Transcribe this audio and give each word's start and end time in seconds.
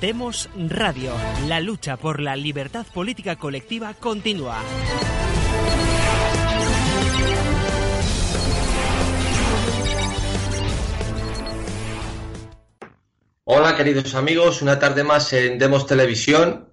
Demos 0.00 0.50
Radio. 0.68 1.12
La 1.48 1.58
lucha 1.60 1.96
por 1.96 2.20
la 2.20 2.36
libertad 2.36 2.84
política 2.92 3.36
colectiva 3.36 3.94
continúa. 3.94 4.60
Hola 13.44 13.74
queridos 13.74 14.14
amigos, 14.14 14.60
una 14.60 14.78
tarde 14.78 15.02
más 15.02 15.32
en 15.32 15.58
Demos 15.58 15.86
Televisión. 15.86 16.68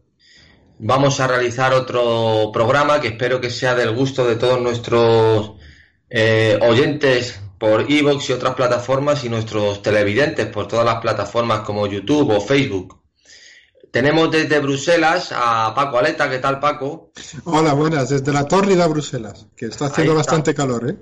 Vamos 0.79 1.21
a 1.21 1.27
realizar 1.27 1.73
otro 1.73 2.51
programa 2.51 2.99
que 2.99 3.09
espero 3.09 3.39
que 3.39 3.49
sea 3.49 3.73
del 3.73 3.95
gusto 3.95 4.27
de 4.27 4.35
todos 4.35 4.59
nuestros 4.59 5.53
eh, 6.09 6.59
oyentes 6.61 7.41
por 7.57 7.89
Evox 7.89 8.29
y 8.29 8.33
otras 8.33 8.55
plataformas 8.55 9.23
y 9.23 9.29
nuestros 9.29 9.81
televidentes 9.81 10.47
por 10.47 10.67
todas 10.67 10.85
las 10.85 10.97
plataformas 10.97 11.61
como 11.61 11.87
YouTube 11.87 12.31
o 12.31 12.41
Facebook. 12.41 13.02
Tenemos 13.93 14.31
desde 14.31 14.57
Bruselas 14.57 15.31
a 15.31 15.71
Paco 15.75 15.99
Aleta, 15.99 16.27
¿qué 16.27 16.39
tal 16.39 16.59
Paco? 16.59 17.11
Hola, 17.43 17.73
buenas, 17.73 18.09
desde 18.09 18.33
la 18.33 18.47
Tórrida 18.47 18.87
Bruselas, 18.87 19.45
que 19.55 19.67
está 19.67 19.85
haciendo 19.85 20.15
bastante 20.15 20.55
calor, 20.55 20.89
¿eh? 20.89 20.95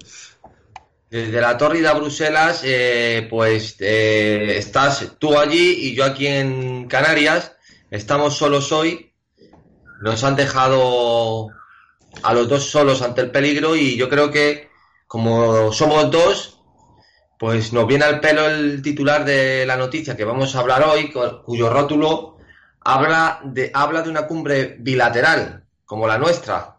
Desde 1.09 1.39
la 1.39 1.57
Tórrida 1.57 1.93
Bruselas, 1.93 2.59
eh, 2.65 3.27
pues 3.29 3.77
eh, 3.79 4.55
estás 4.57 5.13
tú 5.17 5.39
allí 5.39 5.87
y 5.87 5.95
yo 5.95 6.03
aquí 6.03 6.27
en 6.27 6.89
Canarias. 6.89 7.53
Estamos 7.89 8.35
solos 8.35 8.73
hoy. 8.73 9.13
Nos 10.01 10.25
han 10.25 10.35
dejado 10.35 11.47
a 12.23 12.33
los 12.33 12.49
dos 12.49 12.65
solos 12.65 13.01
ante 13.01 13.21
el 13.21 13.31
peligro 13.31 13.73
y 13.73 13.95
yo 13.95 14.09
creo 14.09 14.31
que 14.31 14.67
como 15.07 15.71
somos 15.71 16.11
dos, 16.11 16.59
pues 17.39 17.71
nos 17.71 17.87
viene 17.87 18.03
al 18.03 18.19
pelo 18.19 18.49
el 18.49 18.81
titular 18.81 19.23
de 19.23 19.65
la 19.65 19.77
noticia 19.77 20.17
que 20.17 20.25
vamos 20.25 20.53
a 20.53 20.59
hablar 20.59 20.83
hoy, 20.83 21.09
cuyo 21.45 21.69
rótulo 21.69 22.31
habla 22.81 23.39
de, 23.43 23.71
habla 23.73 24.01
de 24.01 24.09
una 24.09 24.27
cumbre 24.27 24.75
bilateral, 24.79 25.63
como 25.85 26.07
la 26.07 26.17
nuestra, 26.17 26.77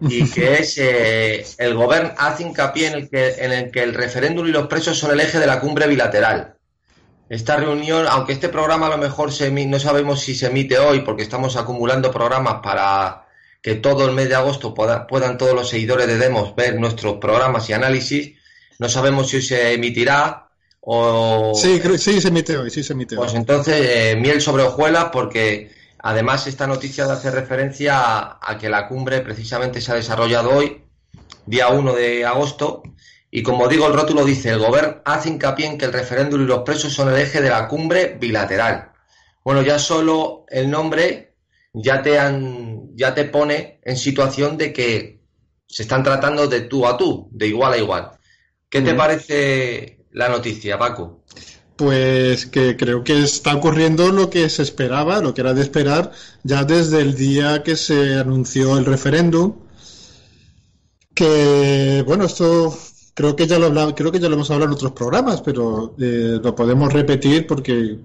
y 0.00 0.28
que 0.30 0.54
es 0.60 0.78
eh, 0.78 1.46
el 1.58 1.74
gobierno 1.74 2.12
hace 2.16 2.42
hincapié 2.42 2.88
en 2.88 2.94
el, 2.94 3.10
que, 3.10 3.28
en 3.38 3.52
el 3.52 3.70
que 3.70 3.82
el 3.82 3.94
referéndum 3.94 4.46
y 4.46 4.50
los 4.50 4.66
presos 4.66 4.98
son 4.98 5.12
el 5.12 5.20
eje 5.20 5.38
de 5.38 5.46
la 5.46 5.60
cumbre 5.60 5.86
bilateral. 5.86 6.54
Esta 7.28 7.56
reunión, 7.56 8.06
aunque 8.08 8.34
este 8.34 8.48
programa 8.48 8.86
a 8.86 8.90
lo 8.90 8.98
mejor 8.98 9.32
se, 9.32 9.50
no 9.50 9.80
sabemos 9.80 10.20
si 10.20 10.34
se 10.34 10.46
emite 10.46 10.78
hoy 10.78 11.00
porque 11.00 11.24
estamos 11.24 11.56
acumulando 11.56 12.12
programas 12.12 12.60
para 12.62 13.26
que 13.60 13.74
todo 13.74 14.06
el 14.06 14.14
mes 14.14 14.28
de 14.28 14.36
agosto 14.36 14.72
puedan 14.74 15.36
todos 15.36 15.52
los 15.52 15.68
seguidores 15.68 16.06
de 16.06 16.18
Demos 16.18 16.54
ver 16.54 16.78
nuestros 16.78 17.16
programas 17.16 17.68
y 17.68 17.72
análisis. 17.72 18.38
No 18.78 18.88
sabemos 18.88 19.28
si 19.28 19.42
se 19.42 19.72
emitirá 19.72 20.45
o... 20.88 21.52
Sí, 21.54 21.82
sí 21.98 22.20
se 22.20 22.28
emite 22.28 22.56
hoy, 22.56 22.70
sí 22.70 22.84
se 22.84 22.92
emite 22.92 23.16
Pues 23.16 23.34
entonces, 23.34 23.74
eh, 23.80 24.16
miel 24.16 24.40
sobre 24.40 24.62
hojuelas 24.62 25.06
porque 25.12 25.72
además 25.98 26.46
esta 26.46 26.68
noticia 26.68 27.12
hace 27.12 27.32
referencia 27.32 28.38
a, 28.40 28.56
que 28.56 28.68
la 28.68 28.86
cumbre 28.86 29.20
precisamente 29.20 29.80
se 29.80 29.90
ha 29.90 29.96
desarrollado 29.96 30.50
hoy, 30.50 30.84
día 31.44 31.68
1 31.68 31.92
de 31.92 32.24
agosto, 32.24 32.84
y 33.32 33.42
como 33.42 33.66
digo, 33.66 33.88
el 33.88 33.94
rótulo 33.94 34.24
dice, 34.24 34.50
el 34.50 34.60
gobierno 34.60 35.02
hace 35.04 35.28
hincapié 35.28 35.66
en 35.66 35.76
que 35.76 35.86
el 35.86 35.92
referéndum 35.92 36.42
y 36.42 36.46
los 36.46 36.60
presos 36.60 36.92
son 36.92 37.08
el 37.08 37.20
eje 37.20 37.40
de 37.40 37.50
la 37.50 37.66
cumbre 37.66 38.16
bilateral. 38.20 38.92
Bueno, 39.42 39.62
ya 39.62 39.80
solo 39.80 40.44
el 40.48 40.70
nombre 40.70 41.34
ya 41.72 42.00
te 42.00 42.16
han, 42.16 42.94
ya 42.94 43.12
te 43.12 43.24
pone 43.24 43.80
en 43.82 43.96
situación 43.96 44.56
de 44.56 44.72
que 44.72 45.20
se 45.66 45.82
están 45.82 46.04
tratando 46.04 46.46
de 46.46 46.60
tú 46.60 46.86
a 46.86 46.96
tú, 46.96 47.28
de 47.32 47.48
igual 47.48 47.72
a 47.72 47.76
igual. 47.76 48.12
¿Qué 48.68 48.82
te 48.82 48.94
parece 48.94 49.95
la 50.16 50.30
noticia, 50.30 50.78
Paco? 50.78 51.20
Pues 51.76 52.46
que 52.46 52.74
creo 52.74 53.04
que 53.04 53.22
está 53.22 53.54
ocurriendo 53.54 54.10
lo 54.10 54.30
que 54.30 54.48
se 54.48 54.62
esperaba, 54.62 55.20
lo 55.20 55.34
que 55.34 55.42
era 55.42 55.52
de 55.52 55.60
esperar, 55.60 56.10
ya 56.42 56.64
desde 56.64 57.02
el 57.02 57.14
día 57.14 57.62
que 57.62 57.76
se 57.76 58.14
anunció 58.14 58.78
el 58.78 58.86
referéndum. 58.86 59.52
Que, 61.14 62.02
bueno, 62.06 62.24
esto 62.24 62.76
creo 63.12 63.36
que 63.36 63.46
ya 63.46 63.58
lo 63.58 63.94
creo 63.94 64.10
que 64.10 64.18
ya 64.18 64.28
lo 64.28 64.36
hemos 64.36 64.50
hablado 64.50 64.70
en 64.70 64.76
otros 64.76 64.92
programas, 64.92 65.42
pero 65.42 65.94
eh, 65.98 66.40
lo 66.42 66.54
podemos 66.54 66.90
repetir 66.90 67.46
porque 67.46 67.98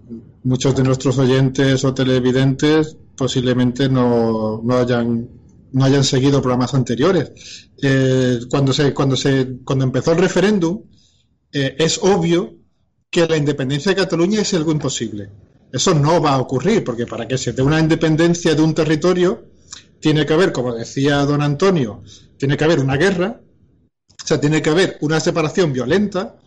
muchos 0.44 0.75
de 0.75 0.83
nuestros 0.83 1.17
oyentes 1.17 1.85
o 1.85 1.94
televidentes 1.94 2.97
posiblemente 3.16 3.88
no, 3.88 4.61
no 4.61 4.77
hayan 4.77 5.29
no 5.71 5.85
hayan 5.85 6.03
seguido 6.03 6.41
programas 6.41 6.73
anteriores. 6.73 7.69
Eh, 7.81 8.39
cuando 8.50 8.73
se 8.73 8.94
cuando 8.94 9.16
se 9.16 9.59
cuando 9.63 9.85
empezó 9.85 10.11
el 10.11 10.17
referéndum 10.17 10.81
eh, 11.53 11.75
es 11.78 12.00
obvio 12.01 12.56
que 13.09 13.28
la 13.28 13.38
independencia 13.38 13.91
de 13.91 14.01
Cataluña 14.01 14.41
es 14.41 14.53
algo 14.53 14.72
imposible. 14.72 15.29
Eso 15.72 15.94
no 15.94 16.22
va 16.22 16.34
a 16.34 16.39
ocurrir 16.39 16.84
porque 16.84 17.06
para 17.06 17.28
que 17.28 17.38
se 17.38 17.53
dé 17.53 17.62
una 17.62 17.79
independencia 17.79 18.56
de 18.56 18.62
un 18.62 18.73
territorio 18.73 19.45
tiene 20.00 20.25
que 20.25 20.34
haber, 20.34 20.51
como 20.51 20.73
decía 20.73 21.17
don 21.25 21.41
Antonio, 21.41 22.03
tiene 22.38 22.57
que 22.57 22.63
haber 22.63 22.79
una 22.79 22.97
guerra, 22.97 23.41
o 24.23 24.28
sea, 24.28 24.39
tiene 24.39 24.62
que 24.62 24.69
haber 24.69 24.97
una 25.01 25.19
separación 25.19 25.72
violenta 25.72 26.38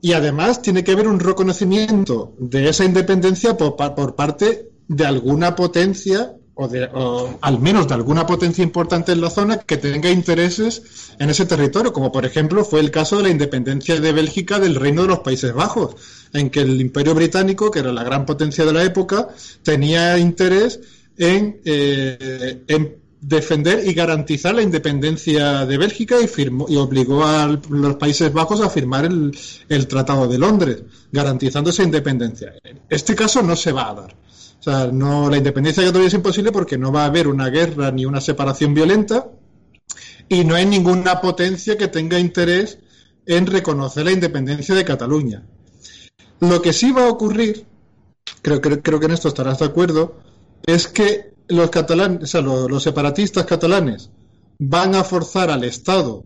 y 0.00 0.12
además 0.12 0.62
tiene 0.62 0.84
que 0.84 0.92
haber 0.92 1.08
un 1.08 1.18
reconocimiento 1.18 2.34
de 2.38 2.68
esa 2.68 2.84
independencia 2.84 3.56
por, 3.56 3.76
por 3.76 4.14
parte 4.14 4.70
de 4.86 5.06
alguna 5.06 5.56
potencia 5.56 6.34
o, 6.60 6.66
de, 6.66 6.88
al 7.40 7.60
menos 7.60 7.86
de 7.86 7.94
alguna 7.94 8.26
potencia 8.26 8.64
importante 8.64 9.12
en 9.12 9.20
la 9.20 9.30
zona 9.30 9.58
que 9.58 9.76
tenga 9.76 10.10
intereses 10.10 11.14
en 11.20 11.30
ese 11.30 11.46
territorio, 11.46 11.92
como 11.92 12.10
por 12.10 12.26
ejemplo 12.26 12.64
fue 12.64 12.80
el 12.80 12.90
caso 12.90 13.18
de 13.18 13.22
la 13.22 13.28
independencia 13.28 14.00
de 14.00 14.12
Bélgica 14.12 14.58
del 14.58 14.74
Reino 14.74 15.02
de 15.02 15.08
los 15.08 15.20
Países 15.20 15.54
Bajos, 15.54 15.94
en 16.32 16.50
que 16.50 16.62
el 16.62 16.80
Imperio 16.80 17.14
Británico, 17.14 17.70
que 17.70 17.78
era 17.78 17.92
la 17.92 18.02
gran 18.02 18.26
potencia 18.26 18.64
de 18.64 18.72
la 18.72 18.82
época, 18.82 19.28
tenía 19.62 20.18
interés 20.18 20.80
en, 21.16 21.60
eh, 21.64 22.64
en 22.66 22.96
defender 23.20 23.86
y 23.86 23.94
garantizar 23.94 24.56
la 24.56 24.62
independencia 24.62 25.64
de 25.64 25.78
Bélgica 25.78 26.20
y, 26.20 26.26
firmó, 26.26 26.66
y 26.68 26.74
obligó 26.74 27.24
a 27.24 27.56
los 27.70 27.94
Países 27.96 28.32
Bajos 28.32 28.60
a 28.62 28.68
firmar 28.68 29.04
el, 29.04 29.30
el 29.68 29.86
Tratado 29.86 30.26
de 30.26 30.38
Londres, 30.38 30.82
garantizando 31.12 31.70
esa 31.70 31.84
independencia. 31.84 32.54
Este 32.88 33.14
caso 33.14 33.42
no 33.42 33.54
se 33.54 33.70
va 33.70 33.90
a 33.90 33.94
dar. 33.94 34.27
No, 34.92 35.30
la 35.30 35.38
independencia 35.38 35.82
de 35.82 35.88
Cataluña 35.88 36.08
es 36.08 36.14
imposible 36.14 36.52
porque 36.52 36.76
no 36.76 36.92
va 36.92 37.04
a 37.04 37.06
haber 37.06 37.26
una 37.26 37.48
guerra 37.48 37.90
ni 37.90 38.04
una 38.04 38.20
separación 38.20 38.74
violenta 38.74 39.30
y 40.28 40.44
no 40.44 40.54
hay 40.56 40.66
ninguna 40.66 41.22
potencia 41.22 41.78
que 41.78 41.88
tenga 41.88 42.18
interés 42.18 42.78
en 43.24 43.46
reconocer 43.46 44.04
la 44.04 44.12
independencia 44.12 44.74
de 44.74 44.84
Cataluña. 44.84 45.42
Lo 46.40 46.60
que 46.60 46.74
sí 46.74 46.92
va 46.92 47.06
a 47.06 47.08
ocurrir, 47.08 47.64
creo, 48.42 48.60
creo, 48.60 48.82
creo 48.82 49.00
que 49.00 49.06
en 49.06 49.12
esto 49.12 49.28
estarás 49.28 49.58
de 49.60 49.64
acuerdo, 49.64 50.18
es 50.66 50.86
que 50.86 51.32
los 51.48 51.70
catalanes, 51.70 52.34
los 52.34 52.82
separatistas 52.82 53.46
catalanes 53.46 54.10
van 54.58 54.94
a 54.94 55.02
forzar 55.02 55.50
al 55.50 55.64
Estado, 55.64 56.24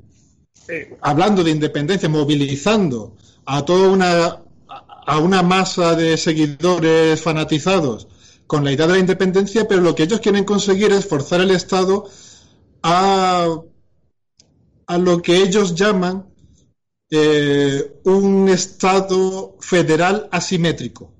eh, 0.68 0.96
hablando 1.00 1.44
de 1.44 1.52
independencia, 1.52 2.08
movilizando 2.08 3.16
a 3.46 3.64
toda 3.64 3.88
una 3.88 4.42
a 5.04 5.18
una 5.18 5.42
masa 5.42 5.96
de 5.96 6.16
seguidores 6.16 7.20
fanatizados 7.20 8.06
con 8.52 8.64
la 8.64 8.72
idea 8.72 8.86
de 8.86 8.92
la 8.92 8.98
independencia, 8.98 9.66
pero 9.66 9.80
lo 9.80 9.94
que 9.94 10.02
ellos 10.02 10.20
quieren 10.20 10.44
conseguir 10.44 10.92
es 10.92 11.06
forzar 11.06 11.40
al 11.40 11.52
Estado 11.52 12.04
a, 12.82 13.48
a 14.86 14.98
lo 14.98 15.22
que 15.22 15.38
ellos 15.38 15.74
llaman 15.74 16.26
eh, 17.10 17.98
un 18.04 18.50
Estado 18.50 19.56
federal 19.58 20.28
asimétrico 20.30 21.14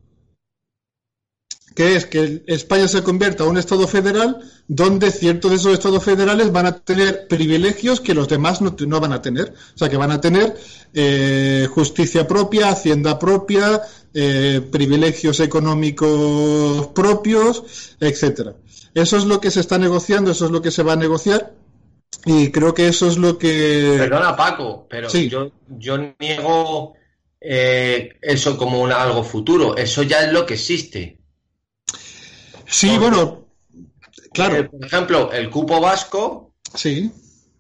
que 1.75 1.97
es 1.97 2.07
que 2.07 2.43
España 2.47 2.89
se 2.89 3.03
convierta 3.03 3.45
en 3.45 3.51
un 3.51 3.59
Estado 3.59 3.87
federal 3.89 4.41
donde 4.69 5.11
ciertos 5.11 5.51
de 5.51 5.57
esos 5.57 5.73
Estados 5.73 6.05
federales 6.05 6.53
van 6.53 6.67
a 6.67 6.79
tener 6.81 7.29
privilegios 7.29 8.01
que 8.01 8.15
los 8.15 8.29
demás 8.29 8.61
no, 8.61 8.77
no 8.87 9.01
van 9.01 9.13
a 9.13 9.23
tener. 9.23 9.55
O 9.75 9.79
sea, 9.79 9.89
que 9.89 9.97
van 9.97 10.11
a 10.11 10.21
tener 10.21 10.55
eh, 10.93 11.67
justicia 11.71 12.27
propia, 12.29 12.71
hacienda 12.71 13.19
propia, 13.19 13.83
eh, 14.15 14.61
privilegios 14.71 15.41
económicos 15.41 16.89
propios, 16.89 17.97
etcétera. 18.01 18.55
Eso 18.95 19.17
es 19.17 19.25
lo 19.25 19.41
que 19.41 19.51
se 19.51 19.61
está 19.61 19.79
negociando, 19.79 20.31
eso 20.31 20.47
es 20.47 20.51
lo 20.51 20.61
que 20.61 20.71
se 20.71 20.83
va 20.83 20.93
a 20.93 20.97
negociar. 20.97 21.55
Y 22.27 22.51
creo 22.51 22.75
que 22.75 22.89
eso 22.89 23.09
es 23.09 23.17
lo 23.17 23.39
que. 23.39 23.97
Perdona, 23.99 24.37
Paco, 24.37 24.87
pero 24.89 25.09
sí. 25.09 25.29
yo, 25.29 25.51
yo 25.69 25.99
niego 26.21 26.95
eh, 27.41 28.17
eso 28.21 28.57
como 28.57 28.81
un, 28.81 28.93
algo 28.93 29.25
futuro. 29.25 29.77
Eso 29.77 30.03
ya 30.03 30.25
es 30.25 30.33
lo 30.33 30.47
que 30.47 30.55
existe. 30.55 31.19
Sí, 32.67 32.89
Porque, 32.89 32.99
bueno, 32.99 33.47
claro. 34.33 34.57
Eh, 34.57 34.65
por 34.65 34.85
ejemplo, 34.85 35.33
el 35.33 35.51
cupo 35.51 35.81
vasco. 35.81 36.55
Sí. 36.75 37.11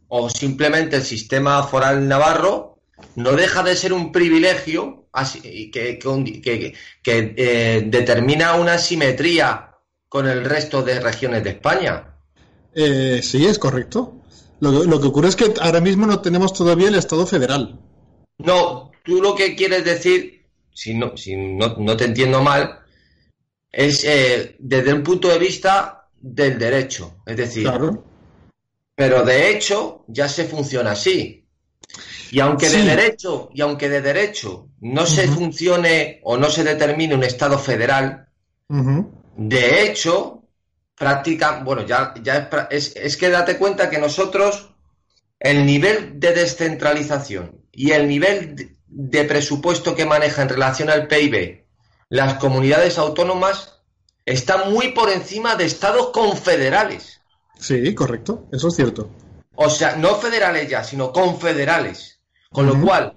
O 0.08 0.28
simplemente 0.28 0.96
el 0.96 1.02
sistema 1.02 1.62
foral 1.62 2.06
navarro 2.06 2.78
no 3.16 3.32
deja 3.32 3.62
de 3.62 3.74
ser 3.74 3.92
un 3.92 4.12
privilegio 4.12 5.01
así, 5.12 5.70
que, 5.70 5.98
que, 5.98 6.40
que, 6.42 6.74
que 7.02 7.34
eh, 7.36 7.82
determina 7.86 8.54
una 8.54 8.78
simetría 8.78 9.76
con 10.08 10.28
el 10.28 10.44
resto 10.44 10.82
de 10.82 11.00
regiones 11.00 11.44
de 11.44 11.50
España. 11.50 12.16
Eh, 12.74 13.20
sí, 13.22 13.46
es 13.46 13.58
correcto. 13.58 14.22
Lo, 14.60 14.84
lo, 14.84 15.00
que 15.00 15.08
ocurre 15.08 15.28
es 15.28 15.36
que 15.36 15.52
ahora 15.60 15.80
mismo 15.80 16.06
no 16.06 16.20
tenemos 16.20 16.52
todavía 16.52 16.88
el 16.88 16.94
Estado 16.94 17.26
federal. 17.26 17.80
No, 18.38 18.92
tú 19.04 19.20
lo 19.20 19.34
que 19.34 19.54
quieres 19.54 19.84
decir, 19.84 20.46
si 20.72 20.94
no, 20.94 21.16
si 21.16 21.36
no, 21.36 21.76
no 21.78 21.96
te 21.96 22.04
entiendo 22.04 22.42
mal, 22.42 22.80
es 23.70 24.04
eh, 24.04 24.56
desde 24.58 24.92
un 24.92 25.02
punto 25.02 25.28
de 25.28 25.38
vista 25.38 26.08
del 26.20 26.58
derecho. 26.58 27.22
Es 27.26 27.36
decir, 27.36 27.68
pero 28.94 29.24
de 29.24 29.50
hecho 29.50 30.04
ya 30.08 30.28
se 30.28 30.44
funciona 30.44 30.92
así. 30.92 31.41
Y 32.32 32.40
aunque 32.40 32.70
de 32.70 32.82
derecho, 32.82 33.50
y 33.52 33.60
aunque 33.60 33.90
de 33.90 34.00
derecho 34.00 34.70
no 34.80 35.04
se 35.04 35.28
funcione 35.28 36.22
o 36.24 36.38
no 36.38 36.48
se 36.48 36.64
determine 36.64 37.14
un 37.14 37.24
Estado 37.24 37.58
federal, 37.58 38.26
de 39.36 39.82
hecho, 39.82 40.42
práctica, 40.96 41.60
bueno, 41.62 41.84
ya, 41.84 42.14
ya 42.22 42.48
es, 42.70 42.96
es, 42.96 43.18
que 43.18 43.28
date 43.28 43.58
cuenta 43.58 43.90
que 43.90 43.98
nosotros, 43.98 44.70
el 45.40 45.66
nivel 45.66 46.18
de 46.18 46.32
descentralización 46.32 47.66
y 47.70 47.90
el 47.90 48.08
nivel 48.08 48.78
de 48.86 49.24
presupuesto 49.24 49.94
que 49.94 50.06
maneja 50.06 50.40
en 50.40 50.48
relación 50.48 50.88
al 50.88 51.08
PIB 51.08 51.66
las 52.08 52.34
comunidades 52.34 52.96
autónomas 52.96 53.82
está 54.24 54.64
muy 54.70 54.92
por 54.92 55.10
encima 55.10 55.56
de 55.56 55.66
estados 55.66 56.12
confederales. 56.12 57.20
Sí, 57.58 57.94
correcto, 57.94 58.48
eso 58.52 58.68
es 58.68 58.74
cierto. 58.74 59.10
O 59.54 59.68
sea, 59.68 59.96
no 59.96 60.14
federales 60.14 60.66
ya, 60.70 60.82
sino 60.82 61.12
confederales. 61.12 62.11
Con 62.52 62.66
lo 62.66 62.78
cual, 62.80 63.16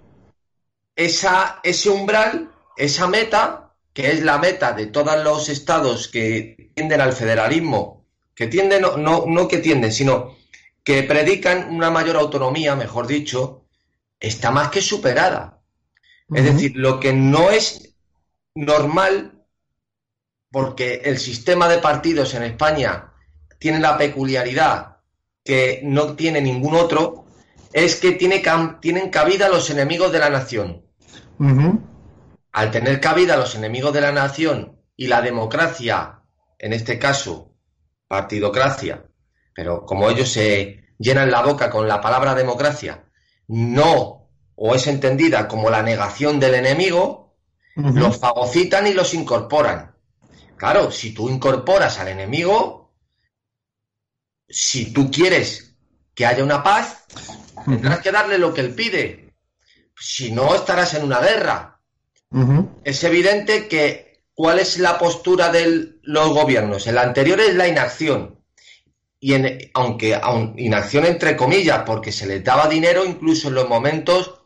esa, 0.96 1.60
ese 1.64 1.90
umbral, 1.90 2.52
esa 2.78 3.08
meta, 3.08 3.74
que 3.94 4.12
es 4.12 4.24
la 4.24 4.38
meta 4.38 4.72
de 4.72 4.88
todos 4.88 5.22
los 5.24 5.50
estados 5.50 6.08
que 6.08 6.72
tienden 6.74 7.02
al 7.02 7.14
federalismo, 7.14 8.06
que 8.34 8.48
tienden, 8.48 8.82
no, 8.82 9.26
no, 9.28 9.48
que 9.48 9.58
tienden, 9.58 9.92
sino 9.92 10.36
que 10.84 11.04
predican 11.04 11.74
una 11.74 11.90
mayor 11.90 12.16
autonomía, 12.16 12.76
mejor 12.76 13.08
dicho, 13.08 13.66
está 14.20 14.52
más 14.52 14.70
que 14.70 14.82
superada. 14.82 15.62
Es 16.34 16.44
decir, 16.44 16.74
lo 16.76 17.00
que 17.00 17.14
no 17.14 17.52
es 17.52 17.96
normal, 18.56 19.46
porque 20.50 21.02
el 21.06 21.20
sistema 21.20 21.68
de 21.68 21.80
partidos 21.80 22.34
en 22.34 22.44
España 22.44 23.14
tiene 23.60 23.80
la 23.80 23.98
peculiaridad 23.98 24.98
que 25.44 25.82
no 25.84 26.16
tiene 26.16 26.42
ningún 26.42 26.76
otro, 26.76 27.25
es 27.76 27.98
que 27.98 28.14
tiene, 28.14 28.42
tienen 28.80 29.10
cabida 29.10 29.50
los 29.50 29.70
enemigos 29.70 30.10
de 30.14 30.20
la 30.20 30.30
nación. 30.30 30.86
Al 32.54 32.72
tener 32.72 33.02
cabida 33.02 33.36
los 33.36 33.54
enemigos 33.56 33.92
de 33.92 34.00
la 34.00 34.14
nación 34.14 34.80
y 34.96 35.08
la 35.08 35.22
democracia, 35.22 36.22
en 36.58 36.72
este 36.72 36.98
caso, 36.98 37.52
partidocracia, 38.08 39.06
pero 39.54 39.86
como 39.86 40.10
ellos 40.10 40.32
se 40.32 40.86
llenan 40.98 41.30
la 41.30 41.42
boca 41.42 41.70
con 41.70 41.86
la 41.86 42.00
palabra 42.00 42.34
democracia, 42.34 43.04
no 43.50 44.30
o 44.56 44.74
es 44.74 44.88
entendida 44.88 45.50
como 45.50 45.70
la 45.70 45.84
negación 45.84 46.40
del 46.40 46.56
enemigo, 46.56 47.36
los 47.76 48.18
fagocitan 48.18 48.88
y 48.88 48.94
los 48.94 49.14
incorporan. 49.14 49.94
Claro, 50.56 50.92
si 50.92 51.14
tú 51.14 51.30
incorporas 51.30 52.00
al 52.00 52.08
enemigo, 52.08 52.94
si 54.48 54.94
tú 54.94 55.12
quieres 55.12 55.76
que 56.14 56.26
haya 56.26 56.42
una 56.42 56.64
paz, 56.64 57.04
tendrás 57.66 58.00
que 58.00 58.12
darle 58.12 58.38
lo 58.38 58.54
que 58.54 58.62
él 58.62 58.74
pide. 58.74 59.34
Si 59.98 60.32
no, 60.32 60.56
estarás 60.56 60.94
en 60.94 61.04
una 61.04 61.20
guerra. 61.20 61.80
Es 62.84 63.04
evidente 63.04 63.68
que 63.68 64.24
cuál 64.34 64.60
es 64.60 64.78
la 64.78 64.98
postura 64.98 65.52
de 65.52 65.98
los 66.02 66.30
gobiernos. 66.30 66.86
El 66.88 66.98
anterior 66.98 67.40
es 67.40 67.56
la 67.56 67.68
inacción. 67.68 68.40
Y 69.20 69.34
en, 69.34 69.72
aunque 69.74 70.20
inacción 70.58 71.06
entre 71.06 71.38
comillas, 71.38 71.84
porque 71.86 72.12
se 72.12 72.28
les 72.28 72.44
daba 72.44 72.68
dinero 72.68 73.06
incluso 73.06 73.48
en 73.48 73.56
los 73.56 73.70
momentos 73.70 74.42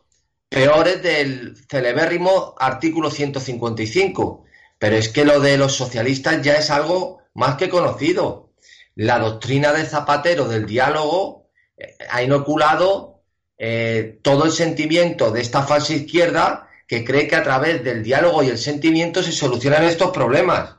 peores 0.48 1.02
del 1.02 1.56
celebérrimo 1.68 2.54
artículo 2.58 3.10
155. 3.10 4.44
Pero 4.78 4.96
es 4.96 5.08
que 5.08 5.24
lo 5.24 5.40
de 5.40 5.58
los 5.58 5.74
socialistas 5.74 6.40
ya 6.42 6.54
es 6.54 6.70
algo 6.70 7.22
más 7.34 7.56
que 7.56 7.68
conocido. 7.68 8.52
La 8.94 9.18
doctrina 9.18 9.72
de 9.72 9.84
Zapatero 9.84 10.46
del 10.46 10.66
diálogo 10.66 11.50
eh, 11.76 11.96
ha 12.08 12.22
inoculado 12.22 13.09
eh, 13.62 14.18
todo 14.22 14.46
el 14.46 14.52
sentimiento 14.52 15.30
de 15.30 15.42
esta 15.42 15.62
falsa 15.62 15.92
izquierda 15.92 16.70
que 16.86 17.04
cree 17.04 17.28
que 17.28 17.36
a 17.36 17.42
través 17.42 17.84
del 17.84 18.02
diálogo 18.02 18.42
y 18.42 18.48
el 18.48 18.56
sentimiento 18.56 19.22
se 19.22 19.32
solucionan 19.32 19.84
estos 19.84 20.12
problemas. 20.12 20.76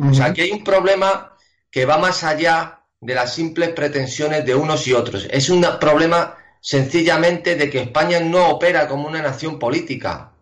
O 0.00 0.12
sea, 0.12 0.34
que 0.34 0.42
hay 0.42 0.50
un 0.50 0.64
problema 0.64 1.36
que 1.70 1.86
va 1.86 1.96
más 1.96 2.24
allá 2.24 2.80
de 3.00 3.14
las 3.14 3.32
simples 3.32 3.68
pretensiones 3.70 4.44
de 4.44 4.56
unos 4.56 4.84
y 4.88 4.94
otros. 4.94 5.28
Es 5.30 5.48
un 5.48 5.64
problema 5.78 6.36
sencillamente 6.60 7.54
de 7.54 7.70
que 7.70 7.82
España 7.82 8.18
no 8.18 8.48
opera 8.48 8.88
como 8.88 9.06
una 9.06 9.22
nación 9.22 9.60
política, 9.60 10.32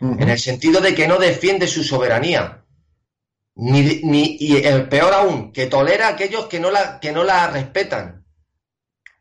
en 0.00 0.28
el 0.28 0.40
sentido 0.40 0.80
de 0.80 0.92
que 0.92 1.06
no 1.06 1.18
defiende 1.18 1.68
su 1.68 1.84
soberanía. 1.84 2.64
Ni, 3.54 4.00
ni, 4.02 4.36
y 4.40 4.56
el 4.56 4.88
peor 4.88 5.14
aún, 5.14 5.52
que 5.52 5.66
tolera 5.66 6.08
a 6.08 6.10
aquellos 6.10 6.46
que 6.46 6.58
no 6.58 6.72
la, 6.72 6.98
que 6.98 7.12
no 7.12 7.22
la 7.22 7.48
respetan, 7.48 8.24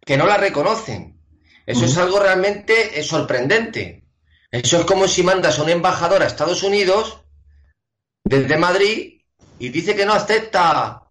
que 0.04 0.18
no 0.18 0.26
la 0.26 0.38
reconocen. 0.38 1.17
Eso 1.68 1.84
es 1.84 1.98
algo 1.98 2.20
realmente 2.20 2.98
eh, 2.98 3.04
sorprendente. 3.04 4.06
Eso 4.50 4.80
es 4.80 4.86
como 4.86 5.06
si 5.06 5.22
mandas 5.22 5.60
a 5.60 5.64
un 5.64 5.70
embajador 5.70 6.24
a 6.24 6.28
Estados 6.28 6.64
Unidos 6.64 7.20
desde 8.24 8.58
Madrid 8.58 9.22
y 9.60 9.70
dice 9.70 9.94
que 9.94 10.06
no 10.06 10.14
acepta 10.14 11.04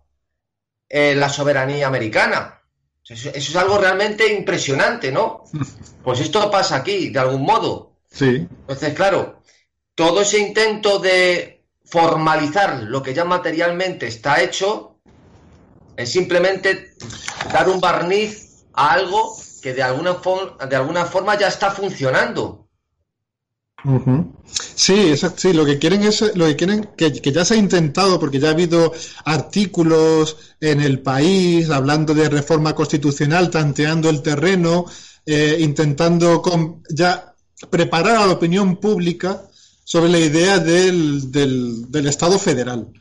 eh, 0.89 1.15
la 1.15 1.29
soberanía 1.29 1.87
americana. 1.87 2.63
Eso, 3.07 3.29
es 3.29 3.55
algo 3.55 3.77
realmente 3.77 4.33
impresionante, 4.33 5.13
¿no? 5.13 5.45
Pues 6.03 6.21
esto 6.21 6.49
pasa 6.53 6.77
aquí, 6.77 7.09
de 7.09 7.19
algún 7.19 7.43
modo. 7.43 7.97
Sí. 8.09 8.47
Entonces, 8.49 8.95
claro, 8.95 9.43
todo 9.97 10.21
ese 10.21 10.39
intento 10.39 11.01
de 11.01 11.65
formalizar 11.85 12.85
lo 12.85 13.03
que 13.03 13.13
ya 13.13 13.25
materialmente 13.25 14.07
está 14.07 14.41
hecho 14.41 15.01
es 15.97 16.13
simplemente 16.13 16.95
dar 17.53 17.69
un 17.69 17.81
barniz 17.81 18.65
a 18.73 18.93
algo 18.93 19.37
que 19.67 19.75
de 19.75 19.83
alguna, 19.83 20.17
de 20.71 20.77
alguna 20.77 21.07
forma 21.07 21.37
ya 21.37 21.49
está 21.49 21.73
funcionando. 21.73 22.69
Sí, 24.77 25.17
sí, 25.17 25.53
lo 25.53 25.67
que 25.67 25.77
quieren 25.81 26.05
es 26.05 26.37
lo 26.37 26.47
que 26.47 26.55
quieren 26.55 26.91
que, 26.97 27.11
ya 27.11 27.45
se 27.45 27.55
ha 27.55 27.57
intentado 27.57 28.21
porque 28.21 28.39
ya 28.39 28.47
ha 28.47 28.53
habido 28.53 28.93
artículos 29.25 30.37
en 30.61 30.81
el 30.81 31.01
país 31.01 31.69
hablando 31.69 32.15
de 32.15 32.29
reforma 32.29 32.77
constitucional, 32.77 33.51
tanteando 33.51 34.09
el 34.09 34.23
terreno, 34.23 34.85
eh, 35.27 35.57
intentando 35.59 36.45
ya 36.89 37.35
preparar 37.69 38.19
a 38.19 38.27
la 38.27 38.35
opinión 38.35 38.77
pública 38.77 39.49
sobre 39.83 40.11
la 40.11 40.21
idea 40.21 40.61
del, 40.61 41.33
del, 41.33 42.07
Estado 42.07 42.39
federal, 42.39 42.93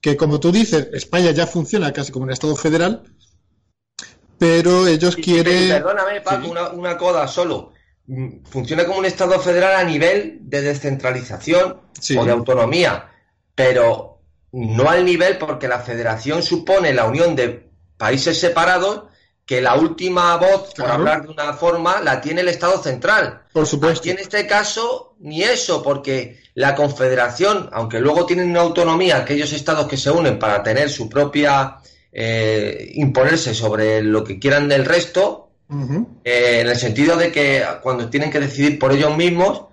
que 0.00 0.16
como 0.16 0.40
tú 0.40 0.50
dices, 0.50 0.88
España 0.94 1.32
ya 1.32 1.46
funciona 1.46 1.92
casi 1.92 2.12
como 2.12 2.24
un 2.24 2.32
Estado 2.32 2.56
federal, 2.56 3.02
pero 4.44 4.86
ellos 4.86 5.16
quieren... 5.16 5.68
Perdóname, 5.68 6.20
Paco, 6.20 6.48
una, 6.48 6.68
una 6.70 6.96
coda 6.96 7.26
solo 7.26 7.74
Mm, 8.06 8.44
funciona 8.44 8.84
como 8.84 8.98
un 8.98 9.06
Estado 9.06 9.40
federal 9.40 9.76
a 9.76 9.84
nivel 9.84 10.38
de 10.42 10.60
descentralización 10.60 11.80
o 12.18 12.24
de 12.24 12.32
autonomía, 12.32 13.10
pero 13.54 14.20
no 14.52 14.90
al 14.90 15.04
nivel 15.04 15.38
porque 15.38 15.68
la 15.68 15.78
federación 15.78 16.42
supone 16.42 16.92
la 16.92 17.06
unión 17.06 17.34
de 17.34 17.70
países 17.96 18.38
separados 18.38 19.04
que 19.46 19.60
la 19.60 19.76
última 19.76 20.36
voz, 20.36 20.74
por 20.74 20.90
hablar 20.90 21.22
de 21.22 21.28
una 21.28 21.52
forma, 21.54 22.00
la 22.00 22.20
tiene 22.20 22.40
el 22.42 22.48
Estado 22.48 22.82
central. 22.82 23.42
Por 23.52 23.66
supuesto. 23.66 24.00
Aquí 24.00 24.10
en 24.10 24.18
este 24.18 24.46
caso, 24.46 25.16
ni 25.20 25.42
eso, 25.42 25.82
porque 25.82 26.42
la 26.54 26.74
confederación, 26.74 27.68
aunque 27.72 28.00
luego 28.00 28.24
tienen 28.24 28.50
una 28.50 28.60
autonomía 28.60 29.18
aquellos 29.18 29.52
estados 29.52 29.86
que 29.86 29.98
se 29.98 30.10
unen 30.10 30.38
para 30.38 30.62
tener 30.62 30.88
su 30.88 31.10
propia, 31.10 31.76
eh, 32.16 32.92
imponerse 32.94 33.54
sobre 33.54 34.00
lo 34.00 34.22
que 34.22 34.38
quieran 34.38 34.68
del 34.68 34.84
resto, 34.84 35.48
eh, 36.22 36.60
en 36.60 36.68
el 36.68 36.76
sentido 36.76 37.16
de 37.16 37.32
que 37.32 37.64
cuando 37.82 38.08
tienen 38.08 38.30
que 38.30 38.38
decidir 38.38 38.78
por 38.78 38.92
ellos 38.92 39.16
mismos, 39.16 39.64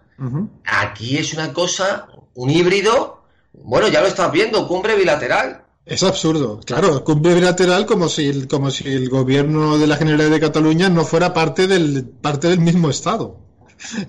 aquí 0.66 1.18
es 1.18 1.34
una 1.34 1.54
cosa, 1.54 2.08
un 2.34 2.50
híbrido, 2.50 3.24
bueno, 3.54 3.88
ya 3.88 4.02
lo 4.02 4.08
estás 4.08 4.32
viendo, 4.32 4.68
cumbre 4.68 4.96
bilateral. 4.96 5.64
Es 5.86 6.04
absurdo, 6.04 6.60
claro, 6.66 7.04
cumbre 7.04 7.36
bilateral 7.36 7.86
como 7.86 8.10
si, 8.10 8.28
el, 8.28 8.48
como 8.48 8.72
si 8.72 8.88
el 8.88 9.10
gobierno 9.10 9.78
de 9.78 9.88
la 9.88 9.98
Generalidad 9.98 10.32
de 10.32 10.40
Cataluña 10.40 10.90
no 10.90 11.06
fuera 11.06 11.34
parte 11.34 11.68
del, 11.68 12.06
parte 12.06 12.48
del 12.50 12.60
mismo 12.60 12.90
Estado. 12.90 13.38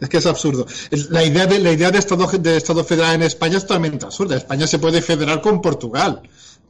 Es 0.00 0.08
que 0.08 0.18
es 0.18 0.26
absurdo. 0.26 0.66
La 1.10 1.24
idea 1.24 1.46
de, 1.46 1.58
la 1.58 1.72
idea 1.72 1.90
de 1.90 1.98
Estado, 1.98 2.26
de 2.26 2.56
Estado 2.56 2.84
federal 2.84 3.14
en 3.14 3.22
España 3.22 3.56
es 3.56 3.66
totalmente 3.66 4.04
absurda. 4.04 4.36
España 4.36 4.66
se 4.66 4.78
puede 4.78 5.00
federar 5.00 5.40
con 5.40 5.60
Portugal, 5.60 6.22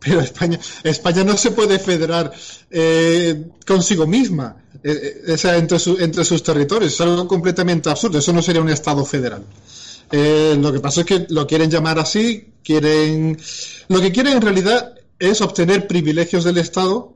pero 0.05 0.21
España, 0.21 0.59
España 0.83 1.25
no 1.25 1.37
se 1.37 1.51
puede 1.51 1.79
federar 1.79 2.33
eh, 2.71 3.45
consigo 3.67 4.07
misma. 4.07 4.63
Eh, 4.85 5.23
eh, 5.29 5.57
entre, 5.57 6.25
sus 6.25 6.43
territorios. 6.43 6.93
Es 6.93 7.01
algo 7.01 7.29
completamente 7.29 7.89
absurdo. 7.89 8.19
Eso 8.19 8.33
no 8.33 8.43
sería 8.43 8.63
un 8.63 8.69
Estado 8.69 9.05
federal. 9.05 9.45
Eh, 10.11 10.57
lo 10.61 10.73
que 10.73 10.81
pasa 10.81 11.01
es 11.01 11.07
que 11.07 11.27
lo 11.29 11.47
quieren 11.47 11.71
llamar 11.71 11.99
así, 11.99 12.53
quieren. 12.65 13.39
Lo 13.89 14.01
que 14.01 14.13
quieren 14.13 14.35
en 14.35 14.43
realidad 14.43 14.95
es 15.19 15.41
obtener 15.41 15.87
privilegios 15.87 16.45
del 16.45 16.59
Estado 16.59 17.15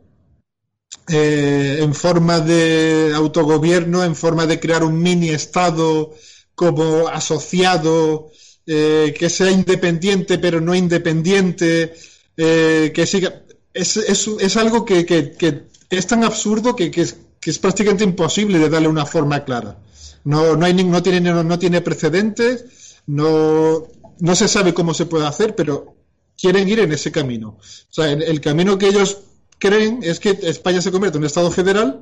en 1.09 1.95
forma 1.95 2.41
de 2.41 3.13
autogobierno, 3.15 4.03
en 4.03 4.17
forma 4.17 4.47
de 4.47 4.59
crear 4.59 4.83
un 4.83 5.01
mini 5.01 5.31
Estado 5.31 6.13
como 6.55 7.09
asociado, 7.09 8.31
que 8.65 9.31
sea 9.31 9.51
independiente 9.51 10.39
pero 10.39 10.61
no 10.61 10.75
independiente, 10.75 11.95
eh, 12.37 12.93
que 12.95 13.07
siga. 13.07 13.43
Es, 13.73 13.97
es, 13.97 14.27
es 14.27 14.57
algo 14.57 14.85
que, 14.85 15.05
que, 15.05 15.33
que, 15.33 15.65
es 15.91 16.07
tan 16.07 16.25
absurdo 16.25 16.75
que, 16.75 16.91
que 16.91 17.03
es 17.03 17.59
prácticamente 17.59 18.05
imposible 18.05 18.59
de 18.59 18.69
darle 18.69 18.89
una 18.89 19.07
forma 19.07 19.45
clara. 19.45 19.79
No, 20.25 20.57
no, 20.57 20.67
hay, 20.67 20.75
no, 20.75 21.03
tiene, 21.03 21.21
no, 21.21 21.45
no 21.45 21.59
tiene 21.59 21.83
precedentes, 21.83 22.65
no, 23.07 23.87
no 24.19 24.35
se 24.35 24.49
sabe 24.49 24.75
cómo 24.75 24.93
se 24.95 25.07
puede 25.07 25.27
hacer, 25.27 25.55
pero 25.55 25.95
quieren 26.37 26.69
ir 26.69 26.81
en 26.81 26.93
ese 26.93 27.13
camino. 27.13 27.59
O 27.61 27.93
sea, 27.93 28.11
el, 28.11 28.23
el 28.23 28.41
camino 28.41 28.77
que 28.77 28.89
ellos 28.89 29.19
creen 29.59 30.01
es 30.03 30.19
que 30.19 30.31
España 30.31 30.83
se 30.83 30.91
convierte 30.91 31.19
en 31.19 31.23
un 31.23 31.27
Estado 31.27 31.51
federal 31.51 32.01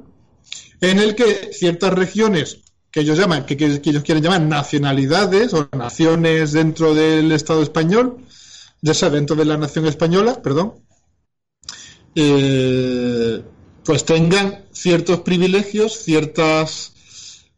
en 0.80 0.98
el 0.98 1.14
que 1.14 1.52
ciertas 1.52 1.92
regiones 1.92 2.58
que 2.90 3.00
ellos 3.00 3.18
llaman, 3.18 3.44
que, 3.44 3.56
que, 3.56 3.66
ellos 3.66 4.04
quieren 4.04 4.22
llamar 4.22 4.42
nacionalidades 4.42 5.52
o 5.52 5.68
naciones 5.76 6.52
dentro 6.52 6.94
del 6.94 7.32
Estado 7.32 7.60
español, 7.60 8.18
ya 8.84 9.10
dentro 9.10 9.34
de 9.34 9.46
la 9.46 9.56
nación 9.56 9.86
española, 9.86 10.42
perdón, 10.42 10.74
eh, 12.14 13.42
pues 13.82 14.04
tengan 14.04 14.66
ciertos 14.72 15.20
privilegios, 15.20 15.98
ciertas 15.98 16.92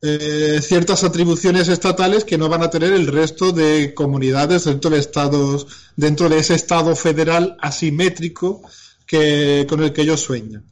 eh, 0.03 0.61
ciertas 0.63 1.03
atribuciones 1.03 1.69
estatales 1.69 2.25
que 2.25 2.39
no 2.39 2.49
van 2.49 2.63
a 2.63 2.71
tener 2.71 2.93
el 2.93 3.09
resto 3.09 3.51
de 3.51 3.93
comunidades 3.93 4.65
dentro 4.65 4.91
de 4.91 4.99
estados, 4.99 5.67
dentro 5.97 6.29
de 6.29 6.39
ese 6.39 6.55
estado 6.55 6.95
federal 6.95 7.57
asimétrico 7.61 8.63
que, 9.05 9.67
con 9.69 9.83
el 9.83 9.93
que 9.93 10.03
ellos 10.03 10.21
sueñan. 10.21 10.65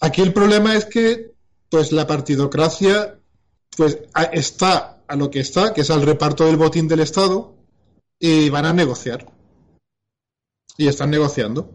Aquí 0.00 0.20
el 0.20 0.34
problema 0.34 0.76
es 0.76 0.84
que 0.84 1.32
pues 1.70 1.90
la 1.92 2.06
partidocracia 2.06 3.18
pues 3.76 3.98
está 4.32 4.98
a 5.06 5.16
lo 5.16 5.30
que 5.30 5.40
está, 5.40 5.72
que 5.72 5.80
es 5.80 5.90
al 5.90 6.02
reparto 6.02 6.44
del 6.44 6.56
botín 6.56 6.86
del 6.86 7.00
Estado, 7.00 7.54
y 8.18 8.50
van 8.50 8.66
a 8.66 8.72
negociar. 8.72 9.26
Y 10.78 10.88
están 10.88 11.10
negociando. 11.10 11.70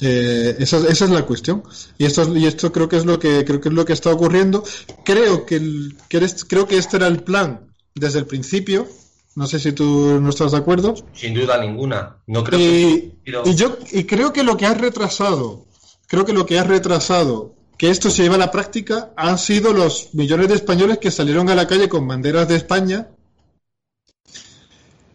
Eh, 0.00 0.56
esa, 0.58 0.78
esa, 0.78 1.04
es 1.04 1.10
la 1.10 1.24
cuestión. 1.24 1.62
Y 1.98 2.04
esto, 2.04 2.36
y 2.36 2.46
esto 2.46 2.72
creo 2.72 2.88
que 2.88 2.96
es 2.96 3.04
lo 3.06 3.18
que 3.18 3.44
creo 3.44 3.60
que 3.60 3.68
es 3.68 3.74
lo 3.74 3.84
que 3.84 3.92
está 3.92 4.10
ocurriendo. 4.10 4.64
Creo 5.04 5.46
que, 5.46 5.56
el, 5.56 5.96
que 6.08 6.16
eres, 6.16 6.44
creo 6.44 6.66
que 6.66 6.78
este 6.78 6.96
era 6.96 7.06
el 7.06 7.22
plan 7.22 7.72
desde 7.94 8.18
el 8.18 8.26
principio. 8.26 8.88
No 9.36 9.46
sé 9.46 9.60
si 9.60 9.72
tú 9.72 10.18
no 10.20 10.30
estás 10.30 10.52
de 10.52 10.58
acuerdo. 10.58 10.94
Sin 11.12 11.34
duda 11.34 11.58
ninguna. 11.58 12.16
No 12.26 12.42
creo 12.42 12.58
y, 12.58 12.62
que... 12.62 13.16
pero... 13.24 13.42
y 13.44 13.54
yo 13.54 13.78
y 13.92 14.04
creo 14.04 14.32
que 14.32 14.42
lo 14.42 14.56
que 14.56 14.66
ha 14.66 14.74
retrasado, 14.74 15.66
creo 16.08 16.24
que 16.24 16.32
lo 16.32 16.46
que 16.46 16.58
ha 16.58 16.64
retrasado 16.64 17.54
que 17.76 17.90
esto 17.90 18.10
se 18.10 18.22
lleva 18.22 18.36
a 18.36 18.38
la 18.38 18.50
práctica 18.50 19.12
han 19.16 19.36
sido 19.38 19.72
los 19.72 20.14
millones 20.14 20.48
de 20.48 20.54
españoles 20.54 20.98
que 20.98 21.10
salieron 21.10 21.50
a 21.50 21.54
la 21.54 21.66
calle 21.66 21.90
con 21.90 22.08
banderas 22.08 22.48
de 22.48 22.56
España. 22.56 23.10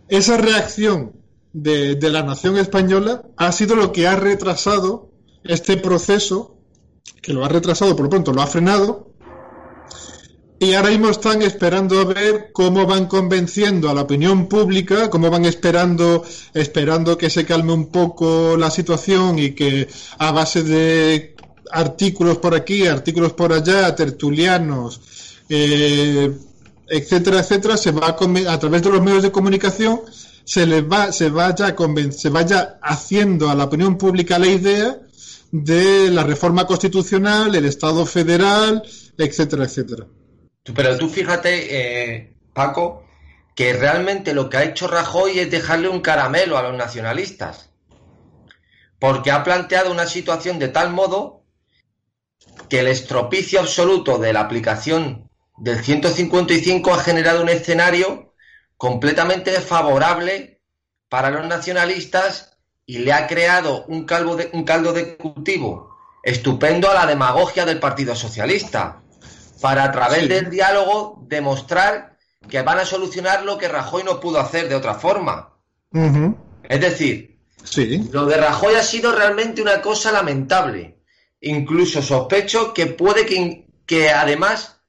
Esa 0.08 0.38
reacción 0.38 1.21
de, 1.53 1.98
la 2.10 2.24
nación 2.24 2.58
española 2.58 3.24
ha 3.38 3.51
sido 3.51 3.75
lo 3.75 3.91
que 3.91 4.08
ha 4.08 4.15
retrasado 4.15 5.10
este 5.43 5.77
proceso, 5.77 6.58
que 7.22 7.34
lo 7.34 7.43
ha 7.43 7.50
retrasado, 7.50 7.96
por 7.96 8.05
lo 8.05 8.10
pronto 8.10 8.34
lo 8.34 8.41
ha 8.41 8.48
frenado, 8.48 9.12
y 10.60 10.74
ahora 10.75 10.89
mismo 10.89 11.10
están 11.10 11.41
esperando 11.41 12.00
a 12.00 12.05
ver 12.05 12.51
cómo 12.53 12.86
van 12.86 13.08
convenciendo 13.08 13.89
a 13.89 13.96
la 13.96 14.01
opinión 14.01 14.48
pública, 14.48 15.10
cómo 15.10 15.31
van 15.31 15.46
esperando, 15.46 16.24
esperando 16.53 17.17
que 17.17 17.31
se 17.31 17.46
calme 17.46 17.74
un 17.74 17.88
poco 17.88 18.55
la 18.58 18.70
situación 18.70 19.39
y 19.39 19.51
que 19.55 19.88
a 20.20 20.31
base 20.31 20.62
de 20.62 21.36
artículos 21.72 22.38
por 22.38 22.53
aquí, 22.53 22.86
artículos 22.86 23.34
por 23.34 23.51
allá, 23.53 23.96
tertulianos, 23.96 25.01
eh, 25.50 26.31
etcétera, 26.88 27.39
etcétera, 27.39 27.75
se 27.75 27.91
va 27.91 28.08
a, 28.08 28.53
a, 28.53 28.60
través 28.60 28.84
de 28.84 28.89
los 28.91 29.01
medios 29.01 29.24
de 29.24 29.31
comunicación 29.31 30.01
se 30.44 30.66
les 30.66 30.84
va, 30.84 31.12
se 31.12 31.30
vaya, 31.30 31.76
se 32.12 32.30
vaya 32.30 32.80
haciendo 32.82 33.50
a 33.50 33.56
la 33.56 33.66
opinión 33.66 33.98
pública 33.98 34.40
la 34.40 34.48
idea 34.48 35.00
de 35.52 36.10
la 36.10 36.24
reforma 36.24 36.66
constitucional, 36.66 37.54
el 37.56 37.66
Estado 37.66 38.06
federal, 38.06 38.84
etcétera, 39.18 39.66
etcétera. 39.66 40.08
Pero 40.64 40.98
tú 40.98 41.10
fíjate, 41.10 42.14
eh, 42.16 42.34
Paco, 42.54 43.06
que 43.56 43.74
realmente 43.74 44.34
lo 44.34 44.50
que 44.50 44.58
ha 44.58 44.64
hecho 44.64 44.88
Rajoy 44.88 45.40
es 45.40 45.52
dejarle 45.52 45.90
un 45.90 46.02
caramelo 46.02 46.58
a 46.58 46.64
los 46.64 46.76
nacionalistas. 46.76 47.70
Porque 49.00 49.32
ha 49.32 49.44
planteado 49.44 49.92
una 49.92 50.06
situación 50.06 50.60
de 50.60 50.68
tal 50.68 50.92
modo 50.94 51.44
que 52.70 52.80
el 52.80 52.88
estropicio 52.88 53.60
absoluto 53.60 54.20
de 54.20 54.34
la 54.34 54.42
aplicación 54.42 55.30
del 55.58 55.84
155 55.84 56.94
ha 56.94 57.00
generado 57.00 57.42
un 57.42 57.50
escenario 57.50 58.31
completamente 58.82 59.52
favorable 59.62 60.60
para 61.08 61.30
los 61.30 61.46
nacionalistas 61.46 62.58
y 62.84 62.98
le 62.98 63.14
ha 63.14 63.28
creado 63.28 63.86
un, 63.86 64.06
calvo 64.06 64.36
de, 64.36 64.50
un 64.54 64.64
caldo 64.64 64.92
de 64.92 65.18
cultivo 65.18 65.96
estupendo 66.24 66.90
a 66.90 66.96
la 66.96 67.06
demagogia 67.06 67.64
del 67.64 67.80
Partido 67.80 68.16
Socialista 68.16 69.04
para 69.62 69.84
a 69.84 69.92
través 69.92 70.22
sí. 70.22 70.28
del 70.30 70.50
diálogo 70.50 71.24
demostrar 71.28 72.18
que 72.50 72.64
van 72.64 72.80
a 72.80 72.86
solucionar 72.86 73.46
lo 73.46 73.60
que 73.60 73.68
Rajoy 73.68 74.04
no 74.04 74.20
pudo 74.20 74.40
hacer 74.40 74.68
de 74.68 74.74
otra 74.74 74.96
forma. 74.96 75.54
Uh 75.94 76.00
-huh. 76.00 76.38
Es 76.64 76.82
decir, 76.82 77.38
sí. 77.64 78.10
lo 78.12 78.26
de 78.26 78.38
Rajoy 78.38 78.74
ha 78.74 78.84
sido 78.84 79.12
realmente 79.12 79.62
una 79.62 79.80
cosa 79.80 80.12
lamentable. 80.12 80.98
Incluso 81.40 82.02
sospecho 82.02 82.74
que 82.74 82.88
puede 82.88 83.28
que, 83.28 83.68
que 83.86 84.10
además 84.10 84.82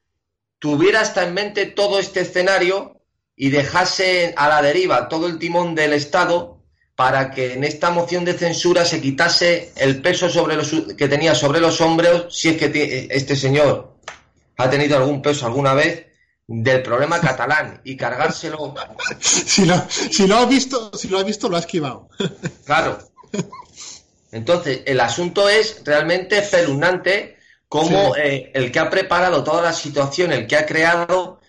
tuviera 0.59 1.03
hasta 1.03 1.25
en 1.25 1.35
mente 1.35 1.67
todo 1.67 1.99
este 1.99 2.21
escenario 2.21 3.02
y 3.37 3.51
dejase 3.51 4.35
a 4.37 4.49
la 4.49 4.63
deriva 4.63 5.09
todo 5.09 5.27
el 5.27 5.39
timón 5.39 5.75
del 5.75 5.93
Estado 5.93 6.59
para 6.95 7.31
que 7.31 7.55
en 7.55 7.65
esta 7.65 7.91
moción 7.91 8.25
de 8.25 8.35
censura 8.35 8.85
se 8.85 9.01
quitase 9.01 9.73
el 9.77 10.03
peso 10.03 10.29
sobre 10.29 10.57
los, 10.57 10.71
que 10.97 11.09
tenía 11.09 11.35
sobre 11.35 11.61
los 11.61 11.81
hombros 11.81 12.37
si 12.37 12.51
es 12.51 12.57
que 12.57 13.09
este 13.11 13.35
señor 13.35 13.97
ha 14.59 14.71
tenido 14.71 14.97
algún 14.97 15.23
peso 15.23 15.47
alguna 15.47 15.75
vez 15.75 16.07
del 16.47 16.83
problema 16.83 17.21
catalán 17.21 17.81
y 17.85 17.97
cargárselo. 17.97 18.75
Si 19.21 19.65
lo, 19.65 19.87
si 19.89 20.27
lo 20.27 20.37
ha 20.37 20.47
visto, 20.47 20.93
si 20.97 21.09
lo 21.09 21.19
ha 21.19 21.23
visto, 21.23 21.49
lo 21.49 21.57
ha 21.57 21.61
esquivado. 21.61 22.09
Claro. 22.67 22.99
Entonces, 24.31 24.81
el 24.87 25.01
asunto 25.01 25.49
es 25.49 25.83
realmente 25.85 26.39
espeluznante 26.39 27.37
como 27.69 28.15
sí. 28.15 28.21
eh, 28.23 28.51
el 28.55 28.73
que 28.73 28.79
ha 28.79 28.91
preparado 28.91 29.45
toda 29.45 29.63
la 29.63 29.73
situación, 29.73 30.33
el 30.33 30.47
que 30.47 30.57
ha 30.57 30.67
creado 30.67 31.42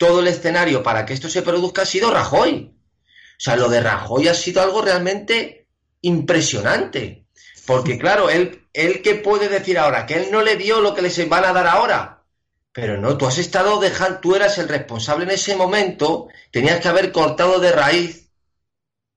todo 0.00 0.20
el 0.20 0.28
escenario 0.28 0.82
para 0.82 1.04
que 1.04 1.12
esto 1.12 1.28
se 1.28 1.42
produzca 1.42 1.82
ha 1.82 1.86
sido 1.86 2.10
Rajoy. 2.10 2.74
O 2.74 3.36
sea, 3.36 3.56
lo 3.56 3.68
de 3.68 3.82
Rajoy 3.82 4.28
ha 4.28 4.34
sido 4.34 4.62
algo 4.62 4.80
realmente 4.80 5.68
impresionante. 6.00 7.26
Porque, 7.66 7.98
claro, 7.98 8.30
él, 8.30 8.66
él 8.72 9.02
que 9.02 9.16
puede 9.16 9.50
decir 9.50 9.78
ahora 9.78 10.06
que 10.06 10.14
él 10.14 10.28
no 10.32 10.40
le 10.40 10.56
dio 10.56 10.80
lo 10.80 10.94
que 10.94 11.02
les 11.02 11.28
van 11.28 11.44
a 11.44 11.52
dar 11.52 11.66
ahora. 11.66 12.24
Pero 12.72 12.98
no, 12.98 13.18
tú 13.18 13.26
has 13.26 13.36
estado 13.36 13.78
dejando, 13.78 14.20
tú 14.20 14.34
eras 14.34 14.56
el 14.56 14.70
responsable 14.70 15.24
en 15.24 15.32
ese 15.32 15.54
momento, 15.54 16.28
tenías 16.50 16.80
que 16.80 16.88
haber 16.88 17.12
cortado 17.12 17.60
de 17.60 17.70
raíz 17.70 18.30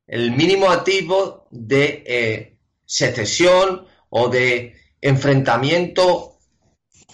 el 0.05 0.31
mínimo 0.31 0.69
activo 0.69 1.47
de 1.49 2.03
eh, 2.05 2.57
secesión 2.85 3.87
o 4.09 4.27
de 4.27 4.75
enfrentamiento 4.99 6.39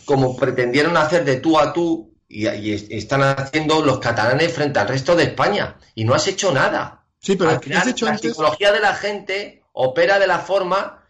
como 0.05 0.35
pretendieron 0.35 0.97
hacer 0.97 1.23
de 1.23 1.35
tú 1.35 1.59
a 1.59 1.71
tú 1.71 2.08
y, 2.29 2.47
y, 2.47 2.87
están 2.91 3.23
haciendo 3.23 3.83
los 3.83 3.99
catalanes 3.99 4.53
frente 4.53 4.79
al 4.79 4.87
resto 4.87 5.15
de 5.15 5.23
España 5.23 5.75
y 5.95 6.05
no 6.05 6.13
has 6.13 6.27
hecho 6.27 6.53
nada. 6.53 7.03
Sí, 7.19 7.35
pero 7.35 7.49
al 7.49 7.59
final, 7.59 7.81
has 7.81 7.87
hecho 7.87 8.05
la 8.05 8.11
antes... 8.11 8.31
psicología 8.31 8.71
de 8.71 8.79
la 8.79 8.95
gente 8.95 9.63
opera 9.73 10.19
de 10.19 10.27
la 10.27 10.39
forma 10.39 11.03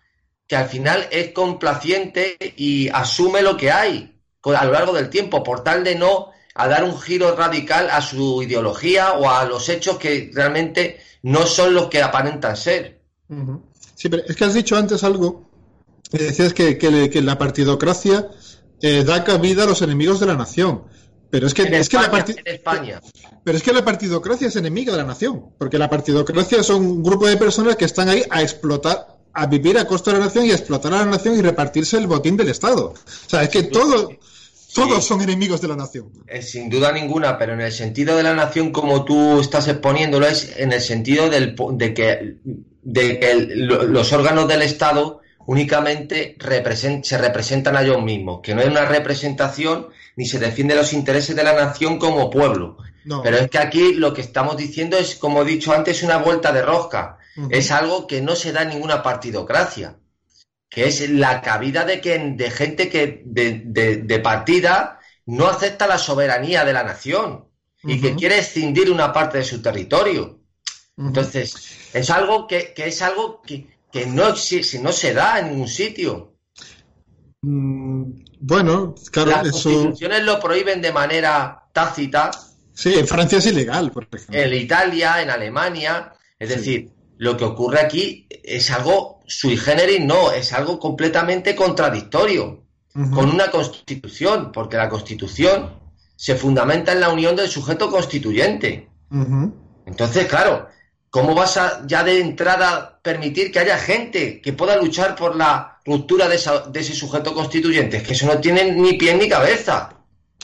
que 0.48 0.56
al 0.56 0.68
final 0.68 1.08
es 1.12 1.32
complaciente 1.32 2.38
y 2.58 2.90
asume 2.90 3.44
lo 3.44 3.56
que 3.56 3.70
hay 3.70 4.16
a 4.44 4.66
lo 4.66 4.72
largo 4.72 4.94
del 4.94 5.10
tiempo, 5.10 5.44
por 5.44 5.64
tal 5.64 5.84
de 5.84 5.96
no 5.96 6.32
a 6.56 6.68
dar 6.68 6.84
un 6.84 7.00
giro 7.00 7.36
radical 7.36 7.90
a 7.92 8.02
su 8.02 8.42
ideología 8.42 9.14
o 9.14 9.30
a 9.30 9.46
los 9.46 9.70
hechos 9.70 9.98
que 9.98 10.32
realmente 10.34 11.00
no 11.24 11.46
son 11.46 11.74
los 11.74 11.88
que 11.88 12.02
aparentan 12.02 12.58
ser. 12.58 13.02
Sí, 13.96 14.10
pero 14.10 14.24
es 14.26 14.36
que 14.36 14.46
has 14.46 14.54
dicho 14.54 14.76
antes 14.76 15.04
algo, 15.04 15.50
decías 16.12 16.54
que, 16.54 16.78
que, 16.78 17.10
que 17.10 17.22
la 17.22 17.38
partidocracia 17.38 18.30
eh, 18.82 19.04
da 19.04 19.24
cabida 19.24 19.64
a 19.64 19.68
los 19.68 19.82
enemigos 19.82 20.20
de 20.20 20.26
la 20.26 20.36
nación. 20.36 20.84
Pero 21.30 21.48
es 21.48 21.54
que, 21.54 21.64
en 21.64 21.74
es 21.74 21.82
España, 21.82 22.26
que 22.26 22.34
la 22.34 22.40
en 22.40 22.56
España. 22.56 23.02
Pero 23.44 23.58
es 23.58 23.64
que 23.64 23.74
la 23.74 23.86
partidocracia 23.86 24.48
es 24.48 24.56
enemiga 24.56 24.92
de 24.92 24.98
la 24.98 25.04
nación, 25.04 25.46
porque 25.58 25.78
la 25.78 25.90
partidocracia 25.90 26.64
son 26.64 26.86
un 26.86 27.04
grupo 27.04 27.28
de 27.28 27.38
personas 27.38 27.76
que 27.76 27.86
están 27.86 28.10
ahí 28.10 28.24
a 28.30 28.42
explotar, 28.42 29.18
a 29.34 29.46
vivir 29.46 29.78
a 29.78 29.86
costa 29.86 30.12
de 30.12 30.20
la 30.20 30.26
nación 30.26 30.46
y 30.46 30.52
a 30.52 30.56
explotar 30.56 30.94
a 30.94 31.00
la 31.00 31.06
nación 31.06 31.38
y 31.38 31.42
repartirse 31.42 31.98
el 31.98 32.08
botín 32.08 32.36
del 32.36 32.50
Estado. 32.50 32.94
O 32.96 33.30
sea, 33.30 33.44
es 33.44 33.50
que 33.50 33.64
todo, 33.64 34.10
todos 34.74 35.06
son 35.06 35.22
enemigos 35.22 35.62
de 35.62 35.68
la 35.68 35.76
nación. 35.76 36.12
Eh, 36.28 36.42
sin 36.42 36.70
duda 36.70 36.92
ninguna, 36.92 37.38
pero 37.38 37.54
en 37.54 37.62
el 37.62 37.72
sentido 37.72 38.18
de 38.18 38.24
la 38.24 38.34
nación, 38.34 38.72
como 38.72 39.06
tú 39.06 39.40
estás 39.40 39.68
exponiéndolo, 39.68 40.26
es 40.26 40.58
en 40.58 40.74
el 40.74 40.82
sentido 40.82 41.30
del, 41.30 41.56
de 41.74 41.94
que, 41.94 42.38
de 42.82 43.20
que 43.20 43.32
el, 43.32 43.66
los 43.68 44.14
órganos 44.14 44.48
del 44.48 44.64
Estado 44.64 45.22
únicamente 45.46 46.36
represent, 46.40 47.06
se 47.06 47.18
representan 47.18 47.76
a 47.76 47.82
ellos 47.84 48.02
mismos, 48.02 48.42
que 48.42 48.56
no 48.56 48.62
hay 48.62 48.68
una 48.68 48.86
representación 48.86 49.88
ni 50.20 50.26
se 50.26 50.38
defiende 50.38 50.76
los 50.76 50.92
intereses 50.92 51.34
de 51.34 51.46
la 51.46 51.54
nación 51.54 51.98
como 51.98 52.30
pueblo. 52.30 52.76
Pero 53.24 53.38
es 53.38 53.50
que 53.50 53.58
aquí 53.58 53.94
lo 53.94 54.14
que 54.14 54.20
estamos 54.20 54.58
diciendo 54.58 54.98
es, 54.98 55.16
como 55.16 55.44
he 55.44 55.46
dicho 55.46 55.72
antes, 55.72 56.04
una 56.04 56.18
vuelta 56.18 56.52
de 56.52 56.62
rosca. 56.62 57.20
Es 57.50 57.72
algo 57.72 58.06
que 58.06 58.22
no 58.22 58.36
se 58.36 58.52
da 58.52 58.64
en 58.64 58.70
ninguna 58.70 59.02
partidocracia, 59.02 59.96
que 60.68 60.90
es 60.90 61.10
la 61.10 61.42
cabida 61.42 61.86
de, 61.86 62.02
que, 62.02 62.20
de 62.36 62.52
gente 62.52 62.90
que 62.90 63.22
de, 63.24 64.20
partida 64.22 65.00
no 65.26 65.48
acepta 65.48 65.88
la 65.88 65.98
soberanía 65.98 66.66
de 66.66 66.74
la 66.74 66.84
nación 66.84 67.46
y 67.82 68.02
que 68.02 68.14
quiere 68.16 68.40
escindir 68.40 68.92
una 68.92 69.14
parte 69.14 69.38
de 69.38 69.46
su 69.46 69.62
territorio. 69.62 70.42
Entonces, 70.98 71.56
es 71.94 72.10
algo 72.10 72.46
que, 72.46 72.74
es 72.76 73.02
algo 73.02 73.42
que, 73.42 73.70
no, 74.06 74.34
no 74.82 74.92
se 74.92 75.14
da 75.14 75.40
en 75.40 75.52
ningún 75.52 75.70
sitio. 75.70 76.29
Mm, 77.42 78.12
bueno, 78.42 78.96
claro, 79.12 79.32
Las 79.32 79.52
constituciones 79.52 80.24
lo 80.24 80.40
prohíben 80.40 80.82
de 80.82 80.92
manera 80.92 81.64
tácita. 81.72 82.32
Sí, 82.74 82.94
en 82.98 83.08
Francia 83.08 83.38
es 83.38 83.46
ilegal, 83.46 83.92
por 83.92 84.08
ejemplo. 84.12 84.40
En 84.40 84.54
Italia, 84.54 85.22
en 85.22 85.30
Alemania. 85.30 86.14
Es 86.38 86.50
decir, 86.50 86.92
lo 87.18 87.36
que 87.36 87.44
ocurre 87.44 87.82
aquí 87.82 88.28
es 88.30 88.72
algo 88.72 89.20
sui 89.28 89.58
generis, 89.58 90.04
no, 90.04 90.32
es 90.32 90.54
algo 90.54 90.80
completamente 90.80 91.56
contradictorio 91.56 92.64
con 93.14 93.30
una 93.30 93.52
constitución, 93.52 94.52
porque 94.52 94.76
la 94.76 94.90
constitución 94.90 95.80
se 96.16 96.36
fundamenta 96.36 96.92
en 96.92 97.00
la 97.00 97.10
unión 97.10 97.36
del 97.36 97.48
sujeto 97.48 97.90
constituyente. 97.90 98.90
Entonces, 99.86 100.26
claro, 100.28 100.68
¿cómo 101.10 101.34
vas 101.36 101.58
a 101.58 101.86
ya 101.88 102.04
de 102.04 102.20
entrada 102.20 103.00
permitir 103.02 103.52
que 103.52 103.60
haya 103.60 103.78
gente 103.78 104.42
que 104.42 104.54
pueda 104.54 104.78
luchar 104.78 105.16
por 105.16 105.36
la 105.36 105.80
ruptura 105.86 106.28
de, 106.28 106.40
de 106.72 106.80
ese 106.80 106.94
sujeto 106.94 107.34
constituyente? 107.34 107.98
Es 107.98 108.04
que 108.04 108.14
eso 108.14 108.28
no 108.28 108.40
tiene 108.40 108.72
ni 108.72 108.94
pie 108.94 109.16
ni 109.16 109.28
cabeza. 109.28 109.96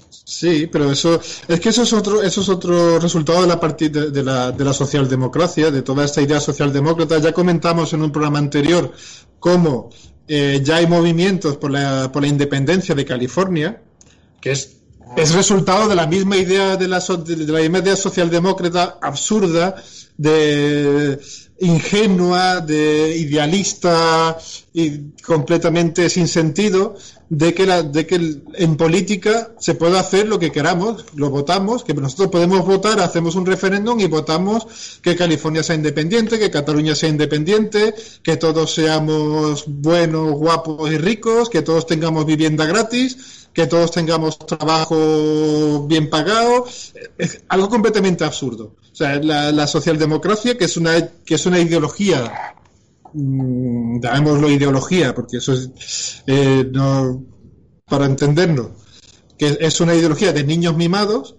Sí, 0.10 0.68
pero 0.72 0.92
eso 0.92 1.22
es 1.48 1.60
que 1.60 1.70
eso 1.70 1.84
es 1.84 1.94
otro 1.94 2.24
eso 2.24 2.42
es 2.42 2.50
otro 2.50 3.00
resultado 3.00 3.42
de 3.42 3.48
la 3.48 3.60
partida 3.60 4.08
de, 4.08 4.24
la, 4.24 4.52
de 4.52 4.66
la 4.66 4.74
socialdemocracia, 4.74 5.70
de 5.70 5.84
toda 5.84 6.04
esta 6.04 6.22
idea 6.22 6.40
socialdemócrata. 6.40 7.20
Ya 7.20 7.32
comentamos 7.32 7.94
en 7.94 8.02
un 8.02 8.12
programa 8.12 8.40
anterior 8.40 8.92
cómo 9.40 9.92
eh, 10.28 10.62
ya 10.64 10.78
hay 10.78 10.88
movimientos 10.88 11.58
por 11.58 11.70
la, 11.70 12.12
por 12.12 12.24
la 12.24 12.28
independencia 12.28 12.96
de 12.96 13.06
California, 13.06 13.82
que 14.42 14.52
es 14.52 14.76
es 15.16 15.34
resultado 15.34 15.88
de 15.88 15.96
la 15.96 16.08
misma 16.08 16.36
idea 16.36 16.76
de 16.76 16.88
la, 16.88 17.00
de 17.00 17.52
la 17.52 17.62
idea 17.62 17.96
socialdemócrata 17.96 18.98
absurda 19.02 19.76
de 20.18 21.20
ingenua, 21.60 22.60
de 22.60 23.16
idealista 23.18 24.38
y 24.74 25.12
completamente 25.22 26.10
sin 26.10 26.28
sentido 26.28 26.96
de 27.30 27.54
que, 27.54 27.66
la, 27.66 27.82
de 27.82 28.06
que 28.06 28.42
en 28.54 28.78
política 28.78 29.52
se 29.60 29.76
puede 29.76 29.98
hacer 29.98 30.28
lo 30.28 30.38
que 30.38 30.52
queramos, 30.52 31.06
lo 31.16 31.30
votamos, 31.30 31.84
que 31.84 31.94
nosotros 31.94 32.30
podemos 32.30 32.66
votar, 32.66 33.00
hacemos 33.00 33.36
un 33.36 33.46
referéndum 33.46 34.00
y 34.00 34.08
votamos 34.08 35.00
que 35.02 35.16
California 35.16 35.64
sea 35.64 35.76
independiente, 35.76 36.38
que 36.38 36.52
Cataluña 36.52 36.94
sea 36.94 37.10
independiente, 37.10 37.96
que 38.22 38.38
todos 38.38 38.74
seamos 38.74 39.64
buenos, 39.68 40.34
guapos 40.34 40.92
y 40.92 40.98
ricos, 40.98 41.50
que 41.50 41.62
todos 41.62 41.88
tengamos 41.88 42.26
vivienda 42.26 42.66
gratis, 42.66 43.48
que 43.54 43.68
todos 43.68 43.92
tengamos 43.92 44.38
trabajo 44.38 45.88
bien 45.88 46.10
pagado, 46.10 46.66
es 47.18 47.42
algo 47.48 47.70
completamente 47.70 48.24
absurdo. 48.24 48.76
O 48.96 48.98
sea, 48.98 49.20
la, 49.20 49.68
socialdemocracia, 49.68 50.58
que 50.58 50.64
es 50.64 50.78
una, 50.78 51.06
que 51.26 51.36
es 51.36 51.46
una 51.46 51.60
ideología, 51.60 52.56
mmm, 53.12 54.00
llamémoslo 54.00 54.50
ideología, 54.50 55.14
porque 55.14 55.36
eso 55.36 55.52
es, 55.52 56.24
eh, 56.28 56.66
no, 56.72 57.22
para 57.90 58.06
entendernos, 58.06 58.70
que 59.38 59.58
es 59.60 59.82
una 59.82 59.96
ideología 59.96 60.32
de 60.32 60.46
niños 60.46 60.78
mimados, 60.78 61.36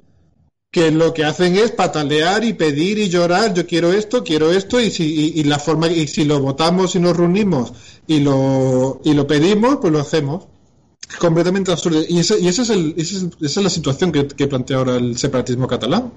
que 0.70 0.90
lo 0.90 1.14
que 1.14 1.24
hacen 1.24 1.56
es 1.56 1.70
patalear 1.70 2.44
y 2.44 2.52
pedir 2.52 2.98
y 2.98 3.08
llorar, 3.08 3.54
yo 3.54 3.66
quiero 3.66 3.90
esto, 3.90 4.22
quiero 4.22 4.52
esto, 4.52 4.78
y 4.78 4.90
si, 4.90 5.32
y, 5.34 5.42
la 5.44 5.58
forma, 5.58 5.88
y 5.88 6.06
si 6.08 6.26
lo 6.26 6.40
votamos 6.40 6.94
y 6.94 7.00
nos 7.00 7.16
reunimos 7.16 7.72
y 8.06 8.20
lo, 8.20 9.00
y 9.02 9.14
lo 9.14 9.26
pedimos, 9.26 9.78
pues 9.80 9.94
lo 9.94 10.00
hacemos. 10.00 10.44
Completamente 11.18 11.72
absurdo. 11.72 12.02
Y, 12.06 12.18
ese, 12.18 12.38
y 12.38 12.48
ese 12.48 12.62
es 12.62 12.68
el, 12.68 12.94
esa 12.98 13.30
es 13.40 13.56
la 13.56 13.70
situación 13.70 14.12
que, 14.12 14.26
que 14.26 14.46
plantea 14.46 14.76
ahora 14.76 14.96
el 14.96 15.16
separatismo 15.16 15.66
catalán 15.66 16.12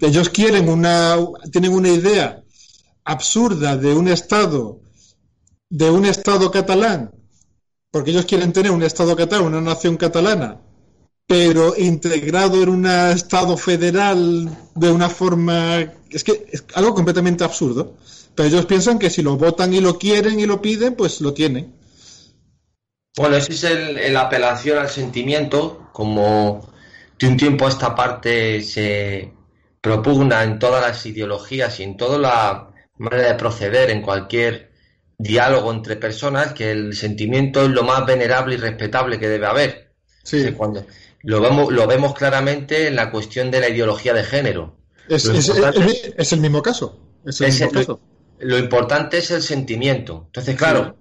ellos 0.00 0.30
quieren 0.30 0.68
una, 0.68 1.16
tienen 1.50 1.72
una 1.72 1.88
idea 1.88 2.42
absurda 3.04 3.76
de 3.76 3.94
un 3.94 4.08
Estado, 4.08 4.80
de 5.68 5.90
un 5.90 6.04
Estado 6.04 6.50
catalán, 6.50 7.12
porque 7.90 8.10
ellos 8.10 8.26
quieren 8.26 8.52
tener 8.52 8.70
un 8.70 8.82
Estado 8.82 9.16
catalán, 9.16 9.46
una 9.46 9.60
nación 9.60 9.96
catalana, 9.96 10.60
pero 11.26 11.74
integrado 11.76 12.62
en 12.62 12.68
un 12.68 12.86
Estado 12.86 13.56
federal 13.56 14.48
de 14.74 14.90
una 14.90 15.08
forma... 15.08 15.92
Es 16.10 16.24
que 16.24 16.46
es 16.50 16.64
algo 16.74 16.94
completamente 16.94 17.44
absurdo. 17.44 17.94
Pero 18.34 18.48
ellos 18.48 18.66
piensan 18.66 19.00
que 19.00 19.10
si 19.10 19.20
lo 19.20 19.36
votan 19.36 19.74
y 19.74 19.80
lo 19.80 19.98
quieren 19.98 20.38
y 20.38 20.46
lo 20.46 20.62
piden, 20.62 20.94
pues 20.94 21.20
lo 21.20 21.34
tienen. 21.34 21.74
Bueno, 23.16 23.34
esa 23.34 23.52
es 23.52 23.64
el, 23.64 24.12
la 24.12 24.20
apelación 24.20 24.78
al 24.78 24.88
sentimiento, 24.88 25.90
como 25.92 26.70
de 27.18 27.26
un 27.26 27.36
tiempo 27.36 27.66
a 27.66 27.70
esta 27.70 27.96
parte 27.96 28.62
se, 28.62 29.32
propugna 29.80 30.42
en 30.44 30.58
todas 30.58 30.82
las 30.82 31.04
ideologías 31.06 31.78
y 31.80 31.84
en 31.84 31.96
toda 31.96 32.18
la 32.18 32.70
manera 32.96 33.28
de 33.28 33.34
proceder 33.34 33.90
en 33.90 34.02
cualquier 34.02 34.72
diálogo 35.18 35.72
entre 35.72 35.96
personas 35.96 36.52
que 36.52 36.70
el 36.70 36.94
sentimiento 36.94 37.62
es 37.62 37.70
lo 37.70 37.82
más 37.82 38.06
venerable 38.06 38.54
y 38.54 38.58
respetable 38.58 39.18
que 39.18 39.28
debe 39.28 39.46
haber. 39.46 39.92
Sí. 40.22 40.52
Cuando 40.52 40.86
lo 41.22 41.40
vemos, 41.40 41.72
lo 41.72 41.86
vemos 41.86 42.14
claramente 42.14 42.86
en 42.86 42.96
la 42.96 43.10
cuestión 43.10 43.50
de 43.50 43.60
la 43.60 43.68
ideología 43.68 44.14
de 44.14 44.24
género. 44.24 44.76
Es, 45.08 45.24
el 46.32 46.40
mismo 46.40 46.62
caso. 46.62 47.00
Lo 48.40 48.58
importante 48.58 49.18
es 49.18 49.30
el 49.30 49.42
sentimiento. 49.42 50.24
Entonces, 50.26 50.56
claro, 50.56 50.96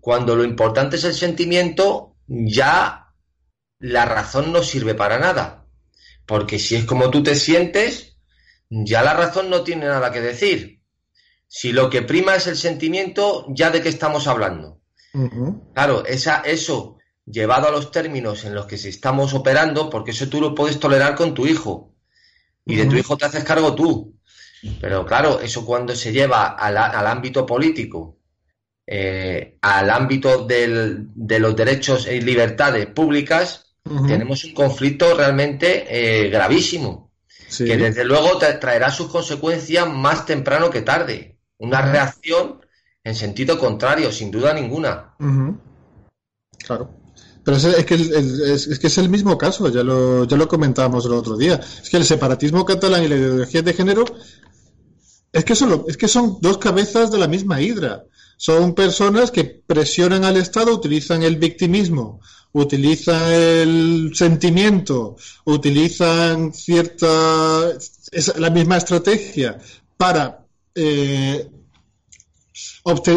cuando 0.00 0.36
lo 0.36 0.44
importante 0.44 0.96
es 0.96 1.04
el 1.04 1.14
sentimiento, 1.14 2.14
ya 2.26 3.12
la 3.80 4.04
razón 4.04 4.52
no 4.52 4.62
sirve 4.62 4.94
para 4.94 5.18
nada. 5.18 5.66
Porque 6.28 6.58
si 6.58 6.76
es 6.76 6.84
como 6.84 7.10
tú 7.10 7.22
te 7.22 7.34
sientes, 7.34 8.18
ya 8.68 9.02
la 9.02 9.14
razón 9.14 9.48
no 9.48 9.64
tiene 9.64 9.86
nada 9.86 10.12
que 10.12 10.20
decir. 10.20 10.82
Si 11.46 11.72
lo 11.72 11.88
que 11.88 12.02
prima 12.02 12.36
es 12.36 12.46
el 12.46 12.58
sentimiento, 12.58 13.46
ya 13.48 13.70
de 13.70 13.80
qué 13.80 13.88
estamos 13.88 14.26
hablando. 14.26 14.78
Claro, 15.72 16.04
esa, 16.04 16.42
eso 16.42 16.98
llevado 17.24 17.68
a 17.68 17.70
los 17.70 17.90
términos 17.90 18.44
en 18.44 18.54
los 18.54 18.66
que 18.66 18.76
se 18.76 18.90
estamos 18.90 19.32
operando, 19.32 19.88
porque 19.88 20.10
eso 20.10 20.28
tú 20.28 20.38
lo 20.42 20.54
puedes 20.54 20.78
tolerar 20.78 21.14
con 21.14 21.32
tu 21.32 21.46
hijo. 21.46 21.94
Y 22.66 22.76
de 22.76 22.84
tu 22.84 22.96
hijo 22.96 23.16
te 23.16 23.24
haces 23.24 23.42
cargo 23.42 23.74
tú. 23.74 24.14
Pero 24.82 25.06
claro, 25.06 25.40
eso 25.40 25.64
cuando 25.64 25.96
se 25.96 26.12
lleva 26.12 26.48
al, 26.48 27.06
ámbito 27.06 27.46
político, 27.46 28.18
eh, 28.86 29.56
al 29.62 29.88
ámbito 29.88 30.46
de 30.46 31.38
los 31.40 31.56
derechos 31.56 32.06
y 32.06 32.20
libertades 32.20 32.84
públicas, 32.88 33.67
tenemos 34.06 34.44
un 34.44 34.54
conflicto 34.54 35.14
realmente 35.14 35.86
eh, 35.88 36.28
gravísimo, 36.28 37.10
que 37.56 37.76
desde 37.76 38.04
luego 38.04 38.38
traerá 38.38 38.90
sus 38.90 39.08
consecuencias 39.08 39.88
más 39.88 40.26
temprano 40.26 40.70
que 40.70 40.82
tarde. 40.82 41.38
Una 41.58 41.82
reacción 41.82 42.60
en 43.04 43.14
sentido 43.14 43.58
contrario, 43.58 44.12
sin 44.12 44.30
duda 44.30 44.52
ninguna. 44.52 45.14
Claro. 46.58 46.94
Pero 47.44 47.56
es, 47.56 47.84
que 47.86 47.94
es, 47.94 48.78
que 48.78 48.86
es 48.88 48.98
el 48.98 49.08
mismo 49.08 49.38
caso, 49.38 49.70
ya 49.70 49.82
lo, 49.82 50.24
ya 50.24 50.36
lo 50.36 50.46
comentábamos 50.48 51.06
el 51.06 51.12
otro 51.12 51.36
día. 51.36 51.54
Es 51.54 51.88
que 51.88 51.96
el 51.96 52.04
separatismo 52.04 52.64
catalán 52.66 53.04
y 53.04 53.08
la 53.08 53.16
ideología 53.16 53.62
de 53.62 53.72
género 53.72 54.04
es 55.32 55.44
que, 55.44 55.54
son, 55.54 55.84
es 55.88 55.96
que 55.96 56.08
son 56.08 56.38
dos 56.42 56.58
cabezas 56.58 57.10
de 57.10 57.18
la 57.18 57.26
misma 57.26 57.60
hidra. 57.62 58.04
Son 58.38 58.74
personas 58.74 59.30
que 59.30 59.44
presionan 59.44 60.24
al 60.24 60.38
Estado, 60.38 60.72
utilizan 60.72 61.22
el 61.22 61.36
victimismo 61.36 62.20
utilizan 62.52 63.32
el 63.32 64.10
sentimiento, 64.14 65.16
utilizan 65.44 66.52
cierta, 66.52 67.06
la 68.36 68.50
misma 68.50 68.78
estrategia 68.78 69.58
para 69.96 70.46
eh, 70.74 71.50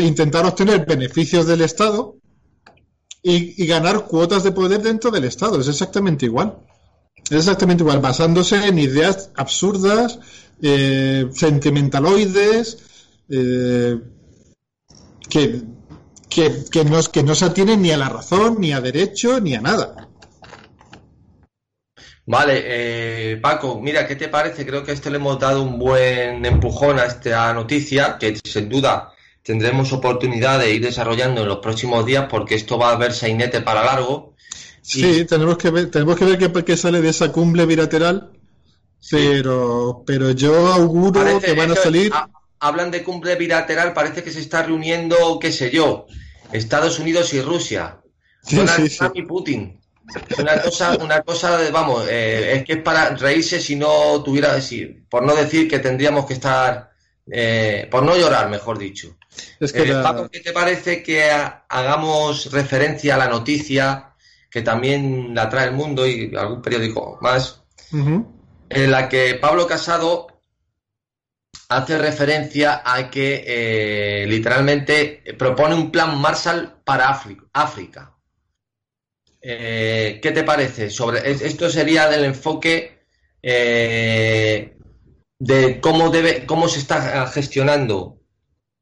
intentar 0.02 0.46
obtener 0.46 0.86
beneficios 0.86 1.48
del 1.48 1.62
Estado 1.62 2.16
y, 3.24 3.66
ganar 3.66 4.06
cuotas 4.06 4.44
de 4.44 4.52
poder 4.52 4.82
dentro 4.82 5.12
del 5.12 5.26
Estado. 5.26 5.60
Es 5.60 5.68
exactamente 5.68 6.26
igual. 6.26 6.58
Es 7.30 7.38
exactamente 7.38 7.84
igual, 7.84 8.00
basándose 8.00 8.66
en 8.66 8.80
ideas 8.80 9.30
absurdas, 9.36 10.20
eh, 10.62 11.30
sentimentaloides, 11.34 12.80
eh, 13.30 13.98
que 15.32 15.62
que, 16.32 16.64
que, 16.72 16.86
no, 16.86 17.04
que 17.04 17.24
no 17.24 17.36
se 17.36 17.46
atienen 17.46 17.82
ni 17.82 17.92
a 17.92 17.98
la 17.98 18.08
razón, 18.08 18.58
ni 18.60 18.72
a 18.72 18.80
derecho, 18.80 19.42
ni 19.42 19.54
a 19.54 19.62
nada. 19.62 20.08
Vale, 22.26 22.62
eh, 22.64 23.38
Paco, 23.42 23.82
mira, 23.82 24.08
¿qué 24.08 24.16
te 24.16 24.30
parece? 24.30 24.66
Creo 24.66 24.84
que 24.84 24.92
a 24.92 24.94
este 24.94 25.10
le 25.10 25.18
hemos 25.18 25.38
dado 25.38 25.62
un 25.62 25.78
buen 25.78 26.46
empujón 26.46 27.00
a 27.00 27.06
esta 27.06 27.54
noticia, 27.54 28.18
que 28.18 28.40
sin 28.42 28.70
duda 28.70 29.12
tendremos 29.44 29.92
oportunidad 29.92 30.60
de 30.60 30.72
ir 30.74 30.82
desarrollando 30.82 31.42
en 31.42 31.50
los 31.50 31.58
próximos 31.58 32.06
días, 32.06 32.28
porque 32.30 32.56
esto 32.56 32.78
va 32.78 32.92
a 32.92 32.94
haber 32.94 33.12
sainete 33.12 33.60
para 33.60 33.84
largo. 33.84 34.36
Sí, 34.82 35.26
tenemos 35.26 35.58
que 35.58 35.70
ver, 35.70 35.92
tenemos 35.92 36.16
que 36.16 36.26
ver 36.26 36.38
qué, 36.38 36.64
qué, 36.64 36.78
sale 36.78 37.02
de 37.02 37.10
esa 37.10 37.32
cumbre 37.32 37.66
bilateral 37.66 38.32
pero, 39.10 40.04
pero 40.06 40.32
yo 40.32 40.68
auguro 40.68 41.40
que 41.40 41.54
van 41.54 41.72
a 41.72 41.76
salir. 41.76 42.12
Hablan 42.62 42.92
de 42.92 43.04
cumbre 43.04 43.36
bilateral, 43.36 43.92
parece 43.92 44.24
que 44.24 44.32
se 44.32 44.40
está 44.40 44.62
reuniendo, 44.64 45.40
qué 45.40 45.52
sé 45.52 45.72
yo, 45.72 46.06
Estados 46.54 47.00
Unidos 47.00 47.34
y 47.34 47.42
Rusia. 47.42 47.98
Donald 48.50 48.90
Trump 48.96 49.16
y 49.18 49.24
Putin. 49.24 49.82
Una 50.38 50.62
cosa, 50.62 50.98
una 50.98 51.22
cosa, 51.22 51.60
vamos, 51.72 52.06
eh, 52.10 52.58
es 52.58 52.64
que 52.64 52.74
es 52.74 52.82
para 52.82 53.16
reírse 53.16 53.60
si 53.60 53.76
no 53.76 54.22
tuviera, 54.24 54.60
si, 54.62 54.86
por 54.86 55.24
no 55.24 55.36
decir 55.36 55.68
que 55.68 55.80
tendríamos 55.80 56.26
que 56.26 56.34
estar, 56.34 56.92
eh, 57.32 57.88
por 57.90 58.04
no 58.04 58.16
llorar, 58.16 58.50
mejor 58.50 58.78
dicho. 58.78 59.18
Es 59.60 59.74
que 59.74 59.84
eh, 59.84 60.04
¿qué 60.32 60.40
te 60.42 60.52
parece 60.52 61.02
que 61.02 61.30
hagamos 61.70 62.52
referencia 62.52 63.16
a 63.16 63.18
la 63.18 63.28
noticia 63.28 64.14
que 64.50 64.62
también 64.62 65.34
la 65.34 65.50
trae 65.50 65.68
el 65.68 65.74
mundo 65.74 66.06
y 66.06 66.36
algún 66.36 66.62
periódico 66.62 67.18
más, 67.22 67.64
en 67.92 68.92
la 68.92 69.08
que 69.08 69.36
Pablo 69.36 69.66
Casado 69.66 70.31
hace 71.78 71.98
referencia 71.98 72.82
a 72.86 73.10
que 73.10 74.26
literalmente 74.28 75.24
propone 75.38 75.76
un 75.76 75.92
plan 75.92 76.18
Marshall 76.20 76.82
para 76.84 77.10
África. 77.10 78.12
Eh, 79.42 80.20
¿Qué 80.22 80.32
te 80.32 80.44
parece? 80.44 80.90
Sobre 80.92 81.30
esto 81.32 81.70
sería 81.70 82.08
del 82.08 82.26
enfoque 82.26 83.02
eh, 83.42 84.78
de 85.40 85.82
cómo 85.82 86.10
debe, 86.10 86.46
cómo 86.46 86.68
se 86.68 86.80
está 86.80 87.26
gestionando 87.28 88.20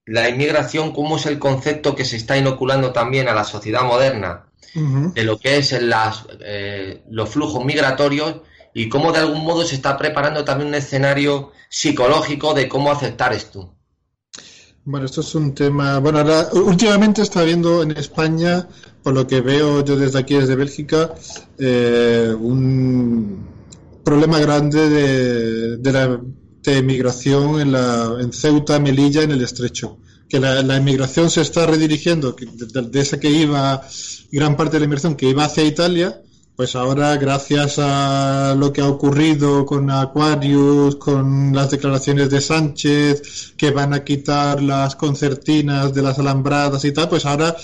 la 0.06 0.28
inmigración, 0.28 0.91
cómo 0.91 1.15
es 1.15 1.25
el 1.28 1.39
concepto 1.39 1.95
que 1.95 2.04
se 2.04 2.17
está 2.17 2.38
inoculando 2.38 2.91
también 2.91 3.30
a 3.30 3.34
la 3.34 3.45
sociedad 3.45 3.84
moderna 3.84 4.47
de 4.73 5.23
lo 5.23 5.39
que 5.39 5.58
es 5.58 5.71
las, 5.82 6.25
eh, 6.41 7.04
los 7.10 7.30
flujos 7.30 7.63
migratorios 7.63 8.41
y 8.73 8.89
cómo 8.89 9.12
de 9.12 9.19
algún 9.19 9.43
modo 9.43 9.63
se 9.63 9.75
está 9.75 9.97
preparando 9.97 10.43
también 10.45 10.69
un 10.69 10.75
escenario 10.75 11.51
psicológico 11.69 12.53
de 12.53 12.67
cómo 12.67 12.91
aceptar 12.91 13.34
esto. 13.34 13.75
Bueno, 14.86 15.05
esto 15.05 15.21
es 15.21 15.36
un 15.36 15.53
tema. 15.53 15.99
Bueno, 15.99 16.19
ahora, 16.19 16.49
últimamente 16.53 17.21
está 17.21 17.41
habiendo 17.41 17.84
en 17.84 17.91
España, 17.91 18.67
por 19.03 19.13
lo 19.13 19.27
que 19.27 19.41
veo 19.41 19.84
yo 19.84 19.95
desde 19.95 20.19
aquí, 20.19 20.36
desde 20.36 20.55
Bélgica, 20.55 21.13
eh, 21.58 22.34
un 22.39 23.47
problema 24.03 24.39
grande 24.39 24.89
de, 24.89 25.77
de 25.77 25.91
la 25.91 26.19
inmigración 26.65 27.62
en, 27.62 27.71
la, 27.71 28.17
en 28.19 28.34
Ceuta, 28.34 28.79
Melilla, 28.79 29.21
en 29.21 29.32
el 29.32 29.41
Estrecho. 29.41 29.99
Que 30.27 30.39
la, 30.39 30.62
la 30.63 30.77
inmigración 30.77 31.29
se 31.29 31.41
está 31.41 31.65
redirigiendo, 31.65 32.34
de, 32.34 32.82
de, 32.82 32.99
esa 32.99 33.19
que 33.19 33.29
iba, 33.29 33.82
gran 34.32 34.55
parte 34.55 34.73
de 34.73 34.79
la 34.79 34.86
inmigración 34.86 35.15
que 35.15 35.29
iba 35.29 35.43
hacia 35.43 35.63
Italia, 35.63 36.21
pues 36.60 36.76
ahora, 36.76 37.15
gracias 37.15 37.80
a 37.80 38.54
lo 38.54 38.74
que 38.74 38.82
ha 38.82 38.89
ocurrido 38.89 39.65
con 39.65 39.89
Aquarius, 39.89 40.98
con 40.98 41.56
las 41.56 41.72
declaraciones 41.72 42.30
de 42.30 42.41
Sánchez, 42.41 43.54
que 43.56 43.72
van 43.72 43.93
a 43.93 44.04
quitar 44.04 44.62
las 44.62 44.98
concertinas 44.98 45.93
de 45.93 46.02
las 46.02 46.19
alambradas 46.19 46.84
y 46.84 46.91
tal, 46.91 47.08
pues 47.08 47.26
ahora 47.26 47.56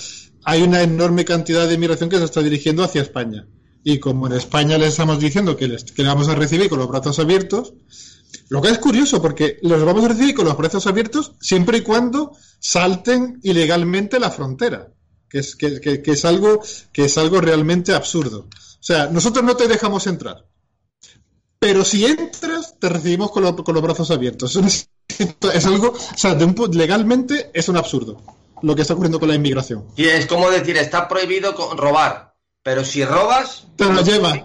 hay 0.45 0.62
una 0.62 0.81
enorme 0.81 1.25
cantidad 1.25 1.67
de 1.67 1.73
inmigración 1.73 2.10
que 2.10 2.19
se 2.19 2.23
está 2.23 2.41
dirigiendo 2.41 2.86
hacia 2.86 3.01
España. 3.01 3.45
Y 3.84 3.99
como 3.99 4.27
en 4.27 4.31
España 4.31 4.77
les 4.77 4.91
estamos 4.91 5.19
diciendo 5.19 5.58
que 5.58 5.67
les 5.67 5.84
que 5.84 6.03
vamos 6.03 6.29
a 6.29 6.36
recibir 6.36 6.69
con 6.69 6.79
los 6.79 6.88
brazos 6.88 7.19
abiertos, 7.19 7.73
lo 8.47 8.62
que 8.62 8.69
es 8.69 8.77
curioso, 8.77 9.21
porque 9.21 9.60
los 9.62 9.84
vamos 9.84 10.05
a 10.05 10.08
recibir 10.08 10.34
con 10.34 10.45
los 10.45 10.55
brazos 10.55 10.88
abiertos 10.88 11.34
siempre 11.41 11.79
y 11.79 11.81
cuando 11.81 12.31
salten 12.62 13.41
ilegalmente 13.43 14.21
la 14.21 14.31
frontera, 14.31 14.93
que 15.27 15.39
es, 15.39 15.58
que, 15.58 15.81
que 15.81 16.12
es, 16.12 16.23
algo, 16.23 16.62
que 16.93 17.03
es 17.03 17.17
algo 17.17 17.41
realmente 17.41 17.93
absurdo. 17.93 18.47
O 18.85 18.87
sea, 18.87 19.07
nosotros 19.07 19.43
no 19.43 19.55
te 19.57 19.67
dejamos 19.67 20.05
entrar. 20.05 20.45
Pero 21.57 21.83
si 21.83 22.05
entras, 22.05 22.75
te 22.79 22.87
recibimos 22.87 23.31
con, 23.31 23.43
los 23.43 23.81
brazos 23.81 24.11
abiertos. 24.11 24.55
Es, 24.55 25.65
algo, 25.65 25.89
o 25.89 26.17
sea, 26.17 26.37
legalmente 26.71 27.49
es 27.51 27.67
un 27.67 27.77
absurdo 27.77 28.21
lo 28.61 28.75
que 28.75 28.83
está 28.83 28.93
ocurriendo 28.93 29.19
con 29.19 29.29
la 29.29 29.33
inmigración. 29.33 29.85
Y 29.95 30.05
es 30.05 30.27
como 30.27 30.51
decir, 30.51 30.77
está 30.77 31.07
prohibido 31.07 31.53
robar, 31.75 32.35
pero 32.61 32.85
si 32.85 33.03
robas... 33.03 33.65
Te 33.75 33.85
lo 33.85 34.03
llevas. 34.03 34.37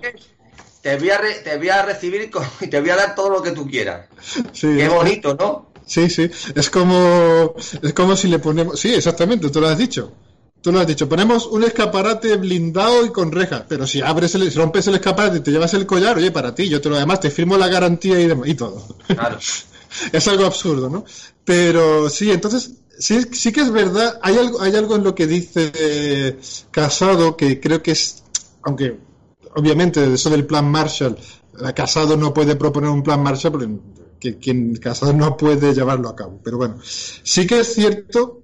Te 0.80 0.96
voy, 0.96 1.10
a 1.10 1.20
te 1.44 1.58
voy 1.58 1.68
a 1.68 1.82
recibir 1.82 2.30
y 2.62 2.66
te 2.68 2.80
voy 2.80 2.88
a 2.88 2.96
dar 2.96 3.14
todo 3.14 3.28
lo 3.28 3.42
que 3.42 3.50
tú 3.50 3.68
quieras. 3.68 4.08
Qué 4.58 4.88
bonito, 4.88 5.34
¿no? 5.34 5.70
Sí, 5.84 6.08
sí. 6.08 6.30
Es 6.54 6.70
como, 6.70 7.56
es 7.82 7.92
como 7.92 8.16
si 8.16 8.28
le 8.28 8.38
ponemos... 8.38 8.80
Sí, 8.80 8.94
exactamente, 8.94 9.50
tú 9.50 9.60
lo 9.60 9.68
has 9.68 9.76
dicho. 9.76 10.14
Tú 10.62 10.72
lo 10.72 10.80
has 10.80 10.86
dicho, 10.86 11.08
ponemos 11.08 11.46
un 11.46 11.64
escaparate 11.64 12.36
blindado 12.36 13.06
y 13.06 13.10
con 13.10 13.32
reja, 13.32 13.64
pero 13.66 13.86
si 13.86 14.02
abres 14.02 14.34
el, 14.34 14.52
rompes 14.54 14.86
el 14.88 14.96
escaparate 14.96 15.38
y 15.38 15.40
te 15.40 15.50
llevas 15.50 15.72
el 15.72 15.86
collar, 15.86 16.18
oye, 16.18 16.30
para 16.30 16.54
ti, 16.54 16.68
yo 16.68 16.80
te 16.80 16.90
lo 16.90 16.96
además 16.96 17.20
te 17.20 17.30
firmo 17.30 17.56
la 17.56 17.68
garantía 17.68 18.20
y, 18.20 18.30
y 18.44 18.54
todo. 18.54 18.86
Claro. 19.06 19.38
es 20.12 20.28
algo 20.28 20.44
absurdo, 20.44 20.90
¿no? 20.90 21.04
Pero 21.44 22.10
sí, 22.10 22.30
entonces, 22.30 22.72
sí, 22.98 23.22
sí 23.32 23.52
que 23.52 23.62
es 23.62 23.70
verdad, 23.70 24.18
hay 24.22 24.36
algo, 24.36 24.60
hay 24.60 24.76
algo 24.76 24.96
en 24.96 25.04
lo 25.04 25.14
que 25.14 25.26
dice 25.26 25.72
eh, 25.74 26.38
Casado 26.70 27.36
que 27.36 27.58
creo 27.58 27.82
que 27.82 27.92
es, 27.92 28.22
aunque 28.62 28.98
obviamente 29.54 30.12
eso 30.12 30.30
del 30.30 30.46
plan 30.46 30.70
Marshall, 30.70 31.16
Casado 31.74 32.16
no 32.16 32.32
puede 32.32 32.56
proponer 32.56 32.90
un 32.90 33.02
plan 33.02 33.22
Marshall, 33.22 33.52
porque 33.52 33.68
que, 34.20 34.38
quien 34.38 34.76
Casado 34.76 35.12
no 35.12 35.36
puede 35.36 35.74
llevarlo 35.74 36.08
a 36.08 36.16
cabo. 36.16 36.40
Pero 36.44 36.58
bueno, 36.58 36.76
sí 36.82 37.46
que 37.46 37.60
es 37.60 37.74
cierto 37.74 38.42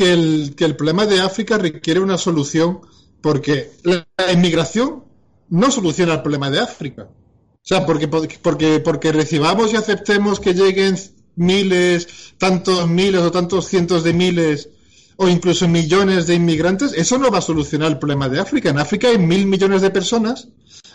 que 0.00 0.14
el, 0.14 0.54
que 0.56 0.64
el 0.64 0.76
problema 0.76 1.04
de 1.04 1.20
África 1.20 1.58
requiere 1.58 2.00
una 2.00 2.16
solución 2.16 2.80
porque 3.20 3.70
la 3.82 4.06
inmigración 4.32 5.04
no 5.50 5.70
soluciona 5.70 6.14
el 6.14 6.22
problema 6.22 6.48
de 6.48 6.58
África. 6.58 7.02
O 7.02 7.60
sea, 7.60 7.84
porque, 7.84 8.08
porque, 8.08 8.80
porque 8.80 9.12
recibamos 9.12 9.74
y 9.74 9.76
aceptemos 9.76 10.40
que 10.40 10.54
lleguen 10.54 10.96
miles, 11.36 12.08
tantos 12.38 12.88
miles 12.88 13.20
o 13.20 13.30
tantos 13.30 13.66
cientos 13.66 14.02
de 14.02 14.14
miles 14.14 14.70
o 15.16 15.28
incluso 15.28 15.68
millones 15.68 16.26
de 16.26 16.34
inmigrantes, 16.36 16.94
eso 16.94 17.18
no 17.18 17.30
va 17.30 17.36
a 17.36 17.42
solucionar 17.42 17.90
el 17.90 17.98
problema 17.98 18.30
de 18.30 18.40
África. 18.40 18.70
En 18.70 18.78
África 18.78 19.08
hay 19.08 19.18
mil 19.18 19.44
millones 19.44 19.82
de 19.82 19.90
personas. 19.90 20.48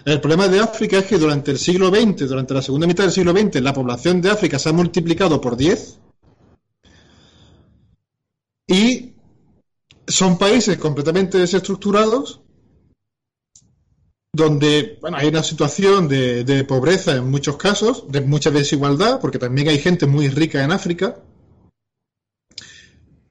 El 0.03 0.19
problema 0.19 0.47
de 0.47 0.61
África 0.61 0.97
es 0.97 1.05
que 1.05 1.19
durante 1.19 1.51
el 1.51 1.59
siglo 1.59 1.89
XX, 1.89 2.27
durante 2.27 2.55
la 2.55 2.63
segunda 2.63 2.87
mitad 2.87 3.03
del 3.03 3.13
siglo 3.13 3.33
XX, 3.33 3.61
la 3.61 3.73
población 3.73 4.19
de 4.19 4.31
África 4.31 4.57
se 4.57 4.69
ha 4.69 4.73
multiplicado 4.73 5.39
por 5.39 5.57
10 5.57 5.99
y 8.67 9.13
son 10.07 10.37
países 10.37 10.77
completamente 10.77 11.37
desestructurados 11.37 12.41
donde 14.35 14.97
bueno, 15.01 15.17
hay 15.17 15.27
una 15.29 15.43
situación 15.43 16.07
de, 16.07 16.65
pobreza 16.67 17.15
en 17.15 17.31
muchos 17.31 17.57
casos, 17.57 18.05
de 18.09 18.21
mucha 18.21 18.51
desigualdad, 18.51 19.19
porque 19.21 19.39
también 19.39 19.69
hay 19.69 19.79
gente 19.79 20.05
muy 20.07 20.27
rica 20.27 20.63
en 20.63 20.71
África. 20.71 21.15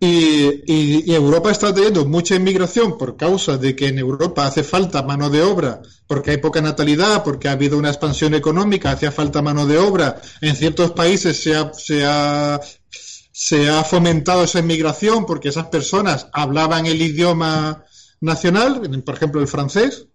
Y, 0.00 1.12
Europa 1.12 1.50
está 1.50 1.72
teniendo 1.72 2.04
mucha 2.04 2.34
inmigración 2.34 2.98
por 2.98 3.16
causa 3.16 3.56
de 3.56 3.76
que 3.76 3.88
en 3.88 3.98
Europa 3.98 4.46
hace 4.46 4.64
falta 4.64 5.02
mano 5.02 5.30
de 5.30 5.42
obra, 5.42 5.80
porque 6.06 6.32
hay 6.32 6.36
poca 6.38 6.60
natalidad, 6.60 7.22
porque 7.22 7.48
ha 7.48 7.52
habido 7.52 7.78
una 7.78 7.88
expansión 7.88 8.34
económica, 8.34 8.90
hacía 8.90 9.12
falta 9.12 9.42
mano 9.42 9.66
de 9.66 9.78
obra. 9.78 10.20
En 10.40 10.56
ciertos 10.56 10.90
países 10.92 11.42
se 11.42 11.54
se 11.74 12.04
ha 12.04 12.60
se 13.36 13.68
ha 13.68 13.82
fomentado 13.82 14.44
esa 14.44 14.60
inmigración 14.60 15.26
porque 15.26 15.48
esas 15.48 15.66
personas 15.66 16.28
hablaban 16.32 16.86
el 16.86 17.02
idioma 17.02 17.84
nacional, 18.20 18.80
por 19.04 19.16
ejemplo 19.16 19.40
el 19.40 19.48
francés, 19.48 20.06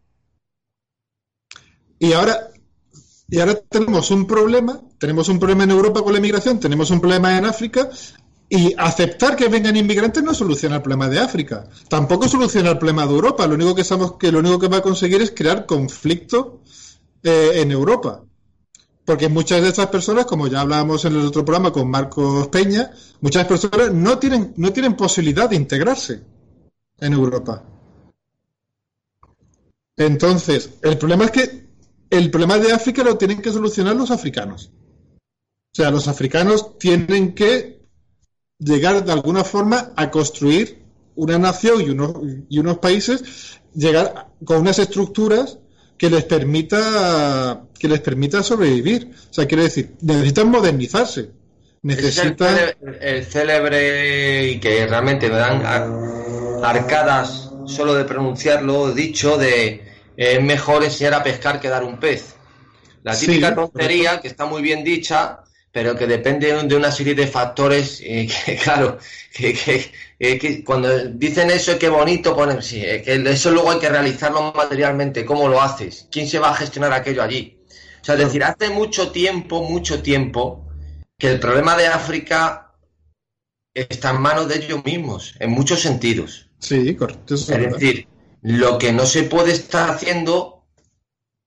y 1.99 2.13
ahora, 2.13 2.47
y 3.27 3.39
ahora 3.39 3.55
tenemos 3.69 4.09
un 4.11 4.25
problema, 4.25 4.79
tenemos 4.97 5.27
un 5.27 5.37
problema 5.37 5.65
en 5.65 5.71
Europa 5.71 6.01
con 6.01 6.13
la 6.13 6.19
inmigración, 6.19 6.61
tenemos 6.61 6.91
un 6.91 7.01
problema 7.01 7.37
en 7.37 7.45
África, 7.45 7.89
y 8.47 8.73
aceptar 8.77 9.35
que 9.35 9.49
vengan 9.49 9.75
inmigrantes 9.75 10.23
no 10.23 10.33
soluciona 10.33 10.77
el 10.77 10.81
problema 10.81 11.09
de 11.09 11.19
África, 11.19 11.67
tampoco 11.89 12.29
soluciona 12.29 12.69
el 12.69 12.77
problema 12.77 13.05
de 13.05 13.15
Europa, 13.15 13.45
lo 13.47 13.55
único 13.55 13.75
que 13.75 13.83
sabemos 13.83 14.13
que 14.13 14.31
lo 14.31 14.39
único 14.39 14.59
que 14.59 14.69
va 14.69 14.77
a 14.77 14.81
conseguir 14.81 15.21
es 15.21 15.31
crear 15.31 15.65
conflicto 15.65 16.61
eh, 17.21 17.51
en 17.55 17.71
Europa. 17.71 18.23
Porque 19.05 19.27
muchas 19.27 19.61
de 19.61 19.69
estas 19.69 19.87
personas, 19.87 20.25
como 20.25 20.47
ya 20.47 20.61
hablábamos 20.61 21.03
en 21.05 21.13
el 21.13 21.25
otro 21.25 21.43
programa 21.43 21.71
con 21.71 21.89
Marcos 21.89 22.47
Peña, 22.49 22.91
muchas 23.21 23.47
personas 23.47 23.93
no 23.93 24.19
tienen, 24.19 24.53
no 24.57 24.71
tienen 24.71 24.95
posibilidad 24.95 25.49
de 25.49 25.55
integrarse 25.55 26.21
en 26.99 27.13
Europa. 27.13 27.63
Entonces, 29.97 30.69
el 30.81 30.97
problema 30.97 31.25
es 31.25 31.31
que 31.31 31.67
el 32.09 32.31
problema 32.31 32.57
de 32.57 32.71
África 32.71 33.03
lo 33.03 33.17
tienen 33.17 33.41
que 33.41 33.51
solucionar 33.51 33.95
los 33.95 34.11
africanos. 34.11 34.71
O 35.71 35.75
sea, 35.75 35.91
los 35.91 36.07
africanos 36.07 36.77
tienen 36.77 37.33
que 37.35 37.85
llegar 38.57 39.03
de 39.03 39.11
alguna 39.11 39.43
forma 39.43 39.91
a 39.95 40.09
construir 40.09 40.83
una 41.15 41.37
nación 41.37 41.81
y 41.81 41.89
unos, 41.89 42.13
y 42.49 42.59
unos 42.59 42.79
países, 42.79 43.59
llegar 43.73 44.31
con 44.45 44.61
unas 44.61 44.79
estructuras 44.79 45.59
que 45.99 46.09
les 46.09 46.23
permita 46.23 47.61
que 47.77 47.87
les 47.87 47.99
permita 47.99 48.41
sobrevivir. 48.41 49.11
O 49.29 49.33
sea, 49.33 49.45
quiere 49.45 49.63
decir, 49.63 49.91
necesitan 50.01 50.49
modernizarse. 50.49 51.29
Necesitan... 51.81 52.57
el, 52.99 53.25
célebre, 53.25 54.47
y 54.47 54.59
que 54.59 54.87
realmente 54.87 55.29
me 55.29 55.35
dan 55.35 55.61
arcadas 56.63 57.51
solo 57.65 57.93
de 57.93 58.05
pronunciarlo, 58.05 58.91
dicho 58.93 59.37
de 59.37 59.83
es 60.17 60.41
mejor 60.41 60.83
enseñar 60.83 61.13
a 61.13 61.23
pescar 61.23 61.59
que 61.59 61.69
dar 61.69 61.83
un 61.83 61.97
pez. 61.99 62.35
La 63.03 63.17
típica 63.17 63.55
tontería 63.55 64.19
que 64.19 64.27
está 64.27 64.45
muy 64.45 64.61
bien 64.61 64.83
dicha, 64.83 65.39
pero 65.71 65.95
que 65.95 66.07
depende 66.07 66.51
de 66.63 66.75
una 66.75 66.91
serie 66.91 67.15
de 67.15 67.27
factores 67.27 68.01
eh, 68.03 68.27
que, 68.45 68.55
claro, 68.55 68.97
que, 69.33 69.53
que, 70.19 70.63
cuando 70.63 71.05
dicen 71.09 71.51
eso, 71.51 71.77
qué 71.77 71.89
bonito 71.89 72.35
ponen, 72.35 72.61
sí, 72.61 72.81
que 72.81 73.23
eso 73.27 73.51
luego 73.51 73.71
hay 73.71 73.79
que 73.79 73.89
realizarlo 73.89 74.51
materialmente, 74.53 75.25
¿cómo 75.25 75.47
lo 75.47 75.61
haces? 75.61 76.07
¿Quién 76.11 76.27
se 76.27 76.39
va 76.39 76.51
a 76.51 76.55
gestionar 76.55 76.93
aquello 76.93 77.23
allí? 77.23 77.59
O 78.01 78.03
sea, 78.03 78.15
es 78.15 78.21
decir, 78.21 78.43
hace 78.43 78.69
mucho 78.69 79.11
tiempo, 79.11 79.63
mucho 79.63 80.01
tiempo, 80.01 80.65
que 81.17 81.29
el 81.29 81.39
problema 81.39 81.75
de 81.75 81.87
África 81.87 82.73
está 83.73 84.11
en 84.11 84.21
manos 84.21 84.47
de 84.47 84.55
ellos 84.55 84.83
mismos, 84.83 85.35
en 85.39 85.51
muchos 85.51 85.81
sentidos. 85.81 86.49
Sí, 86.59 86.95
correcto. 86.95 87.35
Es 87.35 87.47
decir, 87.47 88.07
lo 88.41 88.77
que 88.77 88.93
no 88.93 89.05
se 89.05 89.23
puede 89.23 89.51
estar 89.51 89.89
haciendo 89.89 90.58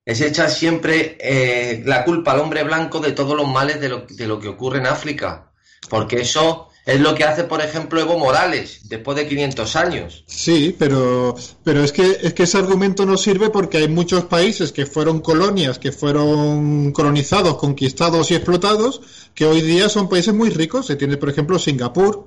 es 0.05 0.21
echar 0.21 0.51
siempre 0.51 1.17
eh, 1.21 1.83
la 1.85 2.05
culpa 2.05 2.33
al 2.33 2.41
hombre 2.41 2.65
blanco 2.65 3.01
de 3.01 3.13
todos 3.13 3.37
los 3.37 3.49
males 3.49 3.81
de 3.81 3.89
lo, 3.89 4.07
de 4.09 4.27
lo 4.27 4.41
que 4.41 4.49
ocurre 4.49 4.79
en 4.79 4.87
África. 4.87 5.53
Porque 5.89 6.21
eso 6.21 6.69
es 6.85 7.01
lo 7.01 7.15
que 7.15 7.25
hace, 7.25 7.45
por 7.45 7.61
ejemplo, 7.61 8.01
Evo 8.01 8.19
Morales, 8.19 8.81
después 8.89 9.17
de 9.17 9.29
500 9.29 9.77
años. 9.77 10.25
Sí, 10.27 10.75
pero, 10.77 11.37
pero 11.63 11.85
es, 11.85 11.93
que, 11.93 12.19
es 12.23 12.35
que 12.35 12.43
ese 12.43 12.59
argumento 12.59 13.07
no 13.07 13.17
sirve 13.17 13.51
porque 13.51 13.79
hay 13.79 13.89
muchos 13.89 14.25
países 14.25 14.73
que 14.73 14.87
fueron 14.87 15.21
colonias, 15.21 15.79
que 15.79 15.93
fueron 15.93 16.93
colonizados, 16.93 17.57
conquistados 17.57 18.31
y 18.31 18.35
explotados, 18.35 19.01
que 19.35 19.47
hoy 19.47 19.63
día 19.63 19.89
son 19.89 20.09
países 20.09 20.35
muy 20.35 20.51
ricos. 20.51 20.87
Se 20.87 20.97
tiene, 20.97 21.17
por 21.17 21.31
ejemplo, 21.31 21.59
Singapur, 21.59 22.27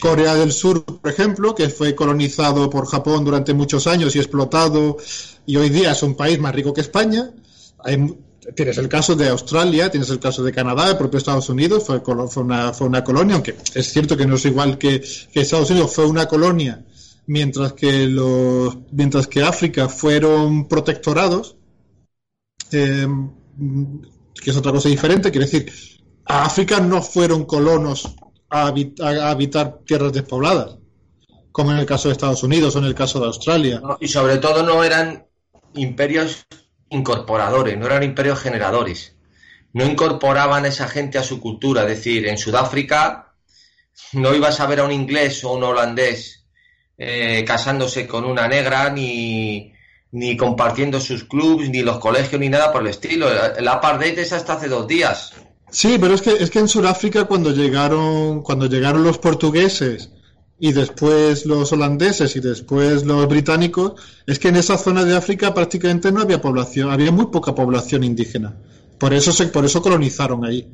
Corea 0.00 0.34
del 0.34 0.52
Sur, 0.52 0.84
por 0.84 1.10
ejemplo, 1.10 1.54
que 1.54 1.70
fue 1.70 1.94
colonizado 1.94 2.68
por 2.68 2.86
Japón 2.86 3.24
durante 3.24 3.54
muchos 3.54 3.86
años 3.86 4.14
y 4.16 4.18
explotado, 4.18 4.98
y 5.46 5.56
hoy 5.56 5.68
día 5.68 5.92
es 5.92 6.02
un 6.02 6.14
país 6.14 6.38
más 6.38 6.54
rico 6.54 6.72
que 6.72 6.80
España. 6.80 7.30
Hay, 7.84 8.14
tienes 8.54 8.78
el 8.78 8.88
caso 8.88 9.14
de 9.14 9.28
Australia, 9.28 9.90
tienes 9.90 10.10
el 10.10 10.18
caso 10.18 10.42
de 10.42 10.52
Canadá, 10.52 10.90
el 10.90 10.96
propio 10.96 11.18
Estados 11.18 11.48
Unidos 11.48 11.84
fue, 11.84 12.00
fue, 12.00 12.42
una, 12.42 12.72
fue 12.72 12.86
una 12.86 13.02
colonia, 13.02 13.34
aunque 13.34 13.56
es 13.74 13.92
cierto 13.92 14.16
que 14.16 14.26
no 14.26 14.36
es 14.36 14.44
igual 14.44 14.76
que, 14.78 15.02
Estados 15.32 15.70
Unidos, 15.70 15.94
fue 15.94 16.06
una 16.06 16.26
colonia, 16.26 16.84
mientras 17.26 17.72
que, 17.72 18.06
los, 18.06 18.76
mientras 18.92 19.26
que 19.26 19.42
África 19.42 19.88
fueron 19.88 20.68
protectorados, 20.68 21.56
eh, 22.72 23.06
que 24.34 24.50
es 24.50 24.56
otra 24.56 24.72
cosa 24.72 24.88
diferente, 24.88 25.30
quiere 25.30 25.46
decir, 25.46 25.72
a 26.26 26.44
África 26.44 26.80
no 26.80 27.02
fueron 27.02 27.44
colonos 27.44 28.14
a, 28.50 28.68
habitar 28.68 29.80
tierras 29.86 30.12
despobladas, 30.12 30.78
como 31.52 31.72
en 31.72 31.78
el 31.78 31.86
caso 31.86 32.08
de 32.08 32.12
Estados 32.12 32.42
Unidos 32.42 32.74
o 32.76 32.78
en 32.78 32.86
el 32.86 32.94
caso 32.94 33.20
de 33.20 33.26
Australia. 33.26 33.80
y 34.00 34.08
sobre 34.08 34.38
todo 34.38 34.62
no 34.62 34.82
eran 34.82 35.26
imperios 35.74 36.46
incorporadores, 36.90 37.76
no 37.76 37.86
eran 37.86 38.02
imperios 38.02 38.40
generadores. 38.40 39.16
No 39.72 39.84
incorporaban 39.84 40.64
a 40.64 40.68
esa 40.68 40.88
gente 40.88 41.18
a 41.18 41.24
su 41.24 41.40
cultura. 41.40 41.82
Es 41.82 41.88
decir, 41.88 42.26
en 42.26 42.38
Sudáfrica 42.38 43.34
no 44.12 44.34
ibas 44.34 44.60
a 44.60 44.66
ver 44.66 44.80
a 44.80 44.84
un 44.84 44.92
inglés 44.92 45.42
o 45.44 45.52
un 45.52 45.64
holandés 45.64 46.46
eh, 46.96 47.44
casándose 47.44 48.06
con 48.06 48.24
una 48.24 48.46
negra, 48.46 48.90
ni, 48.90 49.72
ni 50.12 50.36
compartiendo 50.36 51.00
sus 51.00 51.24
clubs, 51.24 51.68
ni 51.68 51.82
los 51.82 51.98
colegios, 51.98 52.40
ni 52.40 52.48
nada 52.48 52.72
por 52.72 52.82
el 52.82 52.88
estilo. 52.88 53.28
El 53.56 53.66
apartheid 53.66 54.16
es 54.18 54.32
hasta 54.32 54.54
hace 54.54 54.68
dos 54.68 54.86
días. 54.86 55.32
Sí, 55.70 55.98
pero 56.00 56.14
es 56.14 56.22
que, 56.22 56.30
es 56.34 56.50
que 56.50 56.60
en 56.60 56.68
Sudáfrica 56.68 57.24
cuando 57.24 57.50
llegaron, 57.50 58.42
cuando 58.42 58.66
llegaron 58.66 59.02
los 59.02 59.18
portugueses 59.18 60.10
y 60.64 60.72
después 60.72 61.44
los 61.44 61.72
holandeses 61.72 62.36
y 62.36 62.40
después 62.40 63.04
los 63.04 63.28
británicos, 63.28 64.00
es 64.26 64.38
que 64.38 64.48
en 64.48 64.56
esa 64.56 64.78
zona 64.78 65.04
de 65.04 65.14
África 65.14 65.52
prácticamente 65.52 66.10
no 66.10 66.22
había 66.22 66.40
población, 66.40 66.90
había 66.90 67.12
muy 67.12 67.26
poca 67.26 67.54
población 67.54 68.02
indígena. 68.02 68.56
Por 68.98 69.12
eso 69.12 69.30
se, 69.30 69.48
por 69.48 69.66
eso 69.66 69.82
colonizaron 69.82 70.42
ahí 70.42 70.66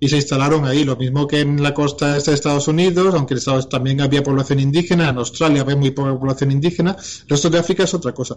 y 0.00 0.08
se 0.08 0.16
instalaron 0.16 0.64
ahí. 0.64 0.82
Lo 0.82 0.96
mismo 0.96 1.28
que 1.28 1.38
en 1.38 1.62
la 1.62 1.72
costa 1.72 2.16
este 2.16 2.32
de 2.32 2.34
Estados 2.34 2.66
Unidos, 2.66 3.14
aunque 3.14 3.34
en 3.34 3.38
Estados 3.38 3.68
también 3.68 4.00
había 4.00 4.24
población 4.24 4.58
indígena, 4.58 5.08
en 5.08 5.18
Australia 5.18 5.60
había 5.60 5.76
muy 5.76 5.92
poca 5.92 6.18
población 6.18 6.50
indígena, 6.50 6.96
el 6.98 7.28
resto 7.28 7.48
de 7.48 7.60
África 7.60 7.84
es 7.84 7.94
otra 7.94 8.12
cosa. 8.12 8.36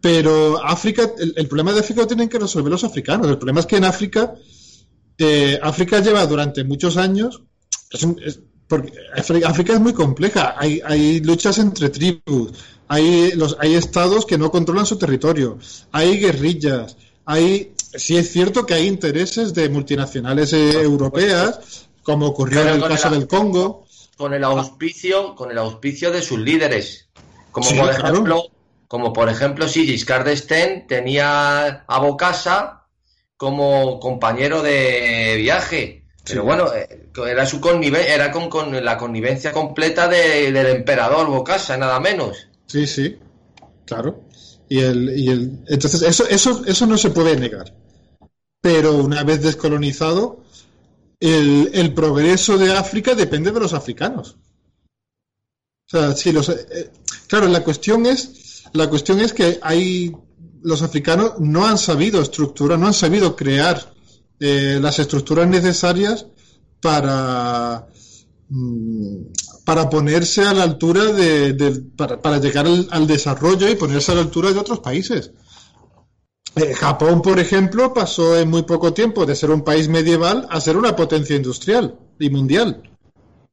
Pero 0.00 0.64
África, 0.64 1.12
el, 1.18 1.46
problema 1.46 1.74
de 1.74 1.80
África 1.80 2.00
lo 2.00 2.06
tienen 2.06 2.30
que 2.30 2.38
resolver 2.38 2.72
los 2.72 2.84
africanos. 2.84 3.28
El 3.28 3.36
problema 3.36 3.60
es 3.60 3.66
que 3.66 3.76
en 3.76 3.84
África, 3.84 4.32
eh, 5.18 5.60
África 5.62 6.00
lleva 6.00 6.26
durante 6.26 6.64
muchos 6.64 6.96
años, 6.96 7.42
porque 8.68 8.92
África 9.44 9.72
es 9.72 9.80
muy 9.80 9.94
compleja, 9.94 10.54
hay, 10.58 10.80
hay 10.84 11.20
luchas 11.20 11.58
entre 11.58 11.88
tribus, 11.88 12.52
hay, 12.86 13.32
los, 13.32 13.56
hay 13.60 13.74
estados 13.74 14.26
que 14.26 14.36
no 14.36 14.50
controlan 14.50 14.84
su 14.84 14.98
territorio, 14.98 15.58
hay 15.90 16.18
guerrillas, 16.18 16.96
hay, 17.24 17.72
sí 17.76 18.18
es 18.18 18.30
cierto 18.30 18.66
que 18.66 18.74
hay 18.74 18.86
intereses 18.86 19.54
de 19.54 19.70
multinacionales 19.70 20.52
eh, 20.52 20.82
europeas, 20.82 21.88
como 22.02 22.26
ocurrió 22.26 22.60
en 22.60 22.68
el 22.68 22.82
caso 22.82 23.10
del 23.10 23.26
Congo. 23.26 23.86
Con 24.16 24.34
el 24.34 24.44
auspicio, 24.44 25.34
con 25.34 25.50
el 25.50 25.58
auspicio 25.58 26.10
de 26.10 26.20
sus 26.20 26.38
líderes. 26.38 27.08
Como 27.50 27.70
por 27.70 27.90
ejemplo, 27.90 28.42
como 28.86 29.12
por 29.12 29.28
ejemplo, 29.28 29.66
si 29.66 29.86
Giscard 29.86 30.24
d'Estaing 30.24 30.86
tenía 30.86 31.84
a 31.86 31.98
Bocasa 32.00 32.86
como 33.36 33.98
compañero 34.00 34.62
de 34.62 35.36
viaje 35.38 35.97
pero 36.28 36.44
bueno, 36.44 36.72
eh, 36.74 37.08
era 37.26 37.46
su 37.46 37.60
era 38.06 38.30
con, 38.30 38.84
la 38.84 38.96
connivencia 38.96 39.52
completa 39.52 40.08
del 40.08 40.56
emperador 40.56 41.26
Bocasa, 41.28 41.76
nada 41.76 41.98
menos. 42.00 42.46
Sí, 42.66 42.86
sí, 42.86 43.18
claro. 43.84 44.20
Y 44.68 44.80
el, 44.80 45.18
y 45.18 45.28
el, 45.30 45.64
entonces 45.66 46.02
eso, 46.02 46.26
eso, 46.28 46.62
eso 46.66 46.86
no 46.86 46.98
se 46.98 47.10
puede 47.10 47.36
negar. 47.36 47.74
Pero 48.60 48.94
una 48.96 49.24
vez 49.24 49.42
descolonizado, 49.42 50.44
el, 51.20 51.70
el 51.72 51.94
progreso 51.94 52.58
de 52.58 52.72
África 52.72 53.14
depende 53.14 53.50
de 53.50 53.60
los 53.60 53.72
africanos. 53.72 54.36
O 55.86 55.90
sea, 55.90 56.14
si 56.14 56.32
los, 56.32 56.50
eh, 56.50 56.90
claro, 57.26 57.48
la 57.48 57.64
cuestión 57.64 58.04
es, 58.04 58.64
la 58.74 58.90
cuestión 58.90 59.20
es 59.20 59.32
que 59.32 59.58
hay, 59.62 60.14
los 60.60 60.82
africanos 60.82 61.34
no 61.38 61.66
han 61.66 61.78
sabido 61.78 62.20
estructurar, 62.20 62.78
no 62.78 62.88
han 62.88 62.94
sabido 62.94 63.34
crear 63.34 63.94
eh, 64.40 64.78
las 64.80 64.98
estructuras 64.98 65.48
necesarias 65.48 66.26
para, 66.80 67.86
mm, 68.48 69.16
para 69.64 69.90
ponerse 69.90 70.42
a 70.42 70.54
la 70.54 70.62
altura 70.62 71.06
de, 71.06 71.82
para, 71.96 72.38
llegar 72.38 72.66
al, 72.66 73.06
desarrollo 73.06 73.68
y 73.68 73.74
ponerse 73.74 74.12
a 74.12 74.14
la 74.14 74.22
altura 74.22 74.52
de 74.52 74.58
otros 74.58 74.80
países. 74.80 75.32
Eh, 76.56 76.74
Japón, 76.74 77.20
por 77.20 77.38
ejemplo, 77.38 77.92
pasó 77.92 78.38
en 78.38 78.48
muy 78.48 78.62
poco 78.62 78.92
tiempo 78.94 79.26
de 79.26 79.36
ser 79.36 79.50
un 79.50 79.62
país 79.62 79.88
medieval 79.88 80.46
a 80.50 80.60
ser 80.60 80.76
una 80.76 80.96
potencia 80.96 81.36
industrial 81.36 81.98
y 82.18 82.30
mundial. 82.30 82.82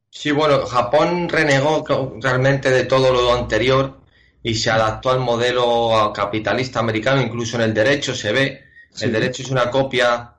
Sí, 0.10 0.32
bueno, 0.32 0.66
Japón 0.66 1.28
renegó 1.28 1.84
realmente 2.22 2.70
de 2.70 2.86
todo 2.86 3.12
lo 3.12 3.34
anterior 3.34 4.00
y 4.42 4.56
se 4.56 4.72
adaptó 4.72 5.12
al 5.12 5.20
modelo 5.20 6.14
capitalista 6.14 6.80
americano, 6.80 7.22
incluso 7.22 7.58
en 7.58 7.64
el 7.64 7.74
derecho 7.74 8.16
se 8.16 8.32
ve. 8.32 8.62
El 9.02 9.12
derecho 9.12 9.44
es 9.44 9.50
una 9.50 9.70
copia 9.70 10.35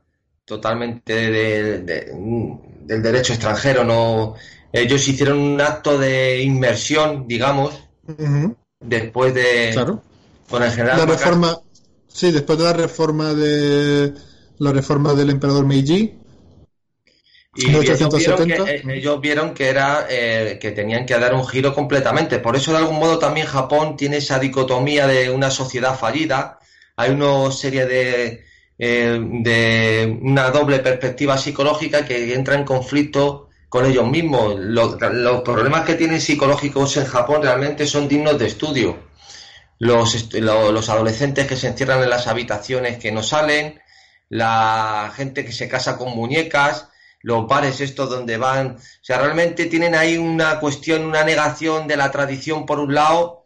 totalmente 0.47 1.13
del 1.31 3.03
derecho 3.03 3.35
extranjero. 3.35 3.85
No, 3.85 4.35
ellos 4.73 5.07
hicieron 5.07 5.39
un 5.39 5.61
acto 5.61 5.99
de 5.99 6.41
inmersión, 6.41 7.27
digamos, 7.29 7.75
después 8.81 9.35
de 9.35 9.71
claro. 9.73 10.03
con 10.49 10.63
el 10.63 10.71
general. 10.71 10.99
La 10.99 11.07
reforma, 11.07 11.59
sí, 12.09 12.31
después 12.31 12.59
de 12.59 12.65
la 12.65 12.73
reforma 12.73 13.35
de 13.35 14.15
la 14.59 14.73
reforma 14.73 15.13
del 15.13 15.31
emperador 15.31 15.67
Meiji. 15.67 16.15
Y 17.59 17.75
ellos 17.75 17.99
vieron, 18.15 18.47
que, 18.47 18.55
eh, 18.55 18.83
ellos 18.87 19.21
vieron 19.21 19.55
que 19.55 19.69
era 19.71 20.07
eh, 20.11 20.59
que 20.61 20.73
tenían 20.73 21.07
que 21.07 21.19
dar 21.19 21.35
un 21.35 21.47
giro 21.47 21.75
completamente. 21.75 22.39
Por 22.39 22.55
eso, 22.55 22.71
de 22.71 22.79
algún 22.79 22.99
modo, 22.99 23.19
también 23.19 23.47
Japón 23.47 23.97
tiene 23.97 24.19
esa 24.19 24.39
dicotomía 24.39 25.07
de 25.07 25.31
una 25.31 25.51
sociedad 25.51 25.99
fallida. 25.99 26.59
Hay 26.97 27.11
una 27.11 27.51
serie 27.51 27.87
de, 27.87 28.46
eh, 28.79 29.19
de 29.21 30.19
una 30.23 30.51
doble 30.51 30.81
perspectiva 30.81 31.39
psicológica 31.39 32.05
que 32.05 32.35
entra 32.35 32.55
en 32.55 32.65
conflicto 32.65 33.49
con 33.69 33.87
ellos 33.87 34.07
mismos. 34.09 34.57
Los, 34.59 34.97
problemas 35.43 35.85
que 35.85 35.95
tienen 35.95 36.21
psicológicos 36.21 36.97
en 36.97 37.07
Japón 37.07 37.43
realmente 37.43 37.87
son 37.87 38.09
dignos 38.09 38.39
de 38.39 38.47
estudio. 38.47 38.99
Los, 39.79 40.33
los 40.35 40.89
adolescentes 40.89 41.47
que 41.47 41.57
se 41.57 41.69
encierran 41.69 42.03
en 42.03 42.11
las 42.11 42.27
habitaciones 42.27 42.99
que 42.99 43.13
no 43.13 43.23
salen, 43.23 43.81
la 44.29 45.13
gente 45.15 45.45
que 45.45 45.53
se 45.53 45.69
casa 45.69 45.97
con 45.97 46.15
muñecas, 46.17 46.89
los 47.23 47.47
bares 47.47 47.81
estos 47.81 48.09
donde 48.09 48.37
van, 48.37 48.77
o 48.77 49.05
sea, 49.05 49.19
realmente 49.19 49.67
tienen 49.67 49.95
ahí 49.95 50.17
una 50.17 50.61
cuestión, 50.61 51.05
una 51.05 51.25
negación 51.25 51.89
de 51.89 51.97
la 51.97 52.11
tradición 52.11 52.67
por 52.67 52.79
un 52.79 52.95
lado 52.95 53.46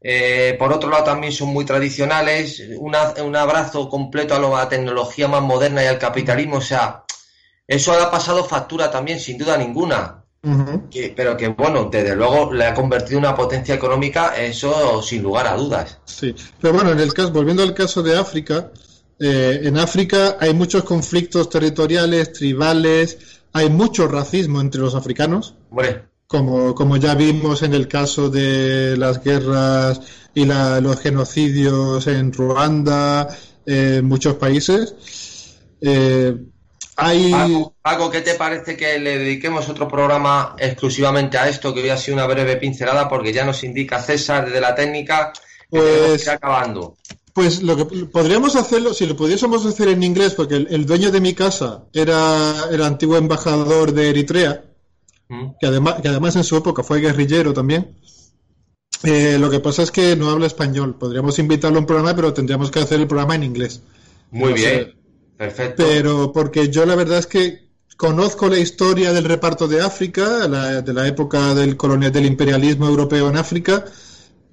eh, 0.00 0.54
por 0.58 0.72
otro 0.72 0.88
lado, 0.90 1.04
también 1.04 1.32
son 1.32 1.48
muy 1.48 1.64
tradicionales. 1.64 2.62
un 2.78 3.36
abrazo 3.36 3.88
completo 3.88 4.34
a 4.34 4.38
la 4.38 4.68
tecnología 4.68 5.28
más 5.28 5.42
moderna 5.42 5.82
y 5.82 5.86
al 5.86 5.98
capitalismo. 5.98 6.56
O 6.56 6.60
sea, 6.60 7.04
eso 7.66 7.92
ha 7.92 8.10
pasado 8.10 8.44
factura 8.44 8.90
también, 8.90 9.18
sin 9.20 9.38
duda 9.38 9.56
ninguna. 9.58 10.24
pero 11.16 11.36
que, 11.36 11.48
bueno, 11.48 11.88
desde 11.90 12.14
luego 12.14 12.52
le 12.52 12.66
ha 12.66 12.74
convertido 12.74 13.18
en 13.18 13.24
una 13.24 13.34
potencia 13.34 13.74
económica, 13.74 14.36
eso 14.36 15.02
sin 15.02 15.22
lugar 15.22 15.46
a 15.48 15.56
dudas. 15.56 15.98
Sí, 16.04 16.34
pero 16.60 16.74
bueno, 16.74 16.92
en 16.92 17.00
el 17.00 17.12
caso, 17.12 17.30
volviendo 17.32 17.62
al 17.62 17.74
caso 17.74 18.02
de 18.02 18.16
África, 18.16 18.70
Eh, 19.20 19.62
en 19.64 19.76
África 19.78 20.36
hay 20.38 20.54
muchos 20.54 20.84
conflictos 20.84 21.48
territoriales, 21.50 22.32
tribales, 22.32 23.18
hay 23.52 23.68
mucho 23.68 24.06
racismo 24.06 24.60
entre 24.60 24.80
los 24.80 24.94
africanos. 24.94 25.56
Como, 26.28 26.74
como 26.74 26.98
ya 26.98 27.14
vimos 27.14 27.62
en 27.62 27.72
el 27.72 27.88
caso 27.88 28.28
de 28.28 28.96
las 28.98 29.24
guerras 29.24 30.00
y 30.34 30.44
los 30.44 31.00
genocidios 31.00 32.06
en 32.06 32.32
Ruanda, 32.32 33.28
en 33.64 34.04
muchos 34.04 34.34
países. 34.34 34.94
Eh, 35.80 36.36
hay... 36.96 37.32
Paco, 37.80 38.10
¿qué 38.10 38.20
te 38.20 38.34
parece 38.34 38.76
que 38.76 38.98
le 38.98 39.18
dediquemos 39.18 39.68
otro 39.68 39.88
programa 39.88 40.54
exclusivamente 40.58 41.38
a 41.38 41.48
esto, 41.48 41.72
que 41.72 41.82
hoy 41.82 41.88
ha 41.88 41.96
sido 41.96 42.16
una 42.16 42.26
breve 42.26 42.56
pincelada, 42.56 43.08
porque 43.08 43.32
ya 43.32 43.44
nos 43.44 43.64
indica 43.64 44.02
César 44.02 44.46
desde 44.46 44.60
la 44.60 44.74
técnica 44.74 45.32
que 45.70 45.78
pues, 45.78 46.28
acabando? 46.28 46.96
Pues 47.32 47.62
lo 47.62 47.76
que 47.76 47.84
podríamos 48.06 48.56
hacerlo, 48.56 48.92
si 48.92 49.06
lo 49.06 49.16
pudiésemos 49.16 49.64
hacer 49.64 49.88
en 49.88 50.02
inglés, 50.02 50.34
porque 50.34 50.56
el, 50.56 50.86
dueño 50.86 51.12
de 51.12 51.20
mi 51.20 51.34
casa 51.34 51.84
era 51.92 52.64
el 52.70 52.82
antiguo 52.82 53.16
embajador 53.16 53.92
de 53.92 54.10
Eritrea, 54.10 54.64
mm. 55.28 55.50
que, 55.60 55.66
además, 55.66 56.00
que 56.00 56.08
además 56.08 56.36
en 56.36 56.44
su 56.44 56.56
época 56.56 56.82
fue 56.82 57.00
guerrillero 57.00 57.52
también. 57.52 57.94
Eh, 59.04 59.36
lo 59.38 59.48
que 59.50 59.60
pasa 59.60 59.82
es 59.82 59.90
que 59.90 60.16
no 60.16 60.30
habla 60.30 60.46
español. 60.46 60.96
Podríamos 60.98 61.38
invitarlo 61.38 61.78
a 61.78 61.80
un 61.80 61.86
programa, 61.86 62.14
pero 62.14 62.32
tendríamos 62.32 62.70
que 62.70 62.80
hacer 62.80 63.00
el 63.00 63.06
programa 63.06 63.34
en 63.36 63.44
inglés. 63.44 63.82
Muy 64.30 64.52
bien, 64.54 64.94
perfecto. 65.36 65.84
Pero 65.86 66.32
porque 66.32 66.68
yo 66.68 66.84
la 66.84 66.96
verdad 66.96 67.18
es 67.18 67.26
que 67.26 67.68
conozco 67.96 68.48
la 68.48 68.58
historia 68.58 69.12
del 69.12 69.24
reparto 69.24 69.68
de 69.68 69.80
África, 69.80 70.46
de 70.48 70.92
la 70.92 71.06
época 71.06 71.54
del 71.54 71.76
colonial, 71.76 72.12
del 72.12 72.26
imperialismo 72.26 72.86
europeo 72.86 73.28
en 73.28 73.36
África, 73.36 73.84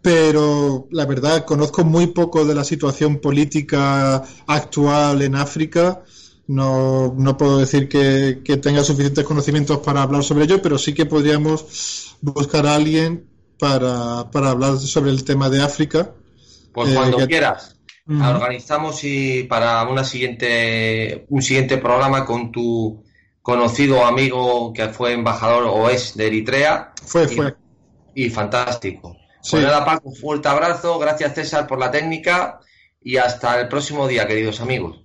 pero 0.06 0.88
la 0.92 1.06
verdad 1.08 1.46
conozco 1.46 1.84
muy 1.84 2.08
poco 2.08 2.46
de 2.46 2.54
la 2.54 2.64
situación 2.64 3.18
política 3.18 4.24
actual 4.46 5.24
en 5.24 5.36
África. 5.36 6.04
No, 6.47 7.13
no 7.17 7.38
puedo 7.38 7.58
decir 7.58 7.89
que, 7.89 8.41
que 8.43 8.58
tenga 8.58 8.84
suficientes 8.84 9.23
conocimientos 9.23 9.79
para 9.79 10.03
hablar 10.03 10.23
sobre 10.23 10.45
ello, 10.45 10.62
pero 10.62 10.77
sí 10.77 10.93
que 10.93 11.05
podríamos 11.05 12.15
buscar 12.21 12.67
a 12.67 12.75
alguien 12.75 13.25
para, 13.60 14.19
hablar 14.49 14.77
sobre 14.77 15.12
el 15.12 15.23
tema 15.23 15.49
de 15.49 15.62
África. 15.62 16.12
Pues 16.73 16.93
cuando 16.93 17.21
eh, 17.21 17.27
quieras. 17.27 17.77
Organizamos 18.08 19.03
y 19.03 19.43
para 19.43 19.84
una 19.88 20.03
siguiente, 20.03 21.25
un 21.29 21.41
siguiente 21.41 21.77
programa 21.77 22.25
con 22.25 22.51
tu 22.51 23.03
conocido 23.41 24.05
amigo 24.05 24.73
que 24.73 24.89
fue 24.89 25.13
embajador 25.13 25.63
o 25.63 25.89
es 25.89 26.15
de 26.15 26.27
Eritrea. 26.27 26.93
Fue, 27.03 27.27
fue. 27.27 27.55
Y 28.13 28.29
fantástico. 28.29 29.17
Pues 29.49 29.63
nada, 29.63 29.86
Paco, 29.86 30.10
un 30.10 30.15
fuerte 30.15 30.47
abrazo. 30.47 30.99
Gracias, 30.99 31.34
César, 31.34 31.67
por 31.67 31.79
la 31.79 31.91
técnica. 31.91 32.60
Y 33.01 33.17
hasta 33.17 33.60
el 33.60 33.67
próximo 33.67 34.08
día, 34.08 34.27
queridos 34.27 34.62
amigos. 34.62 35.05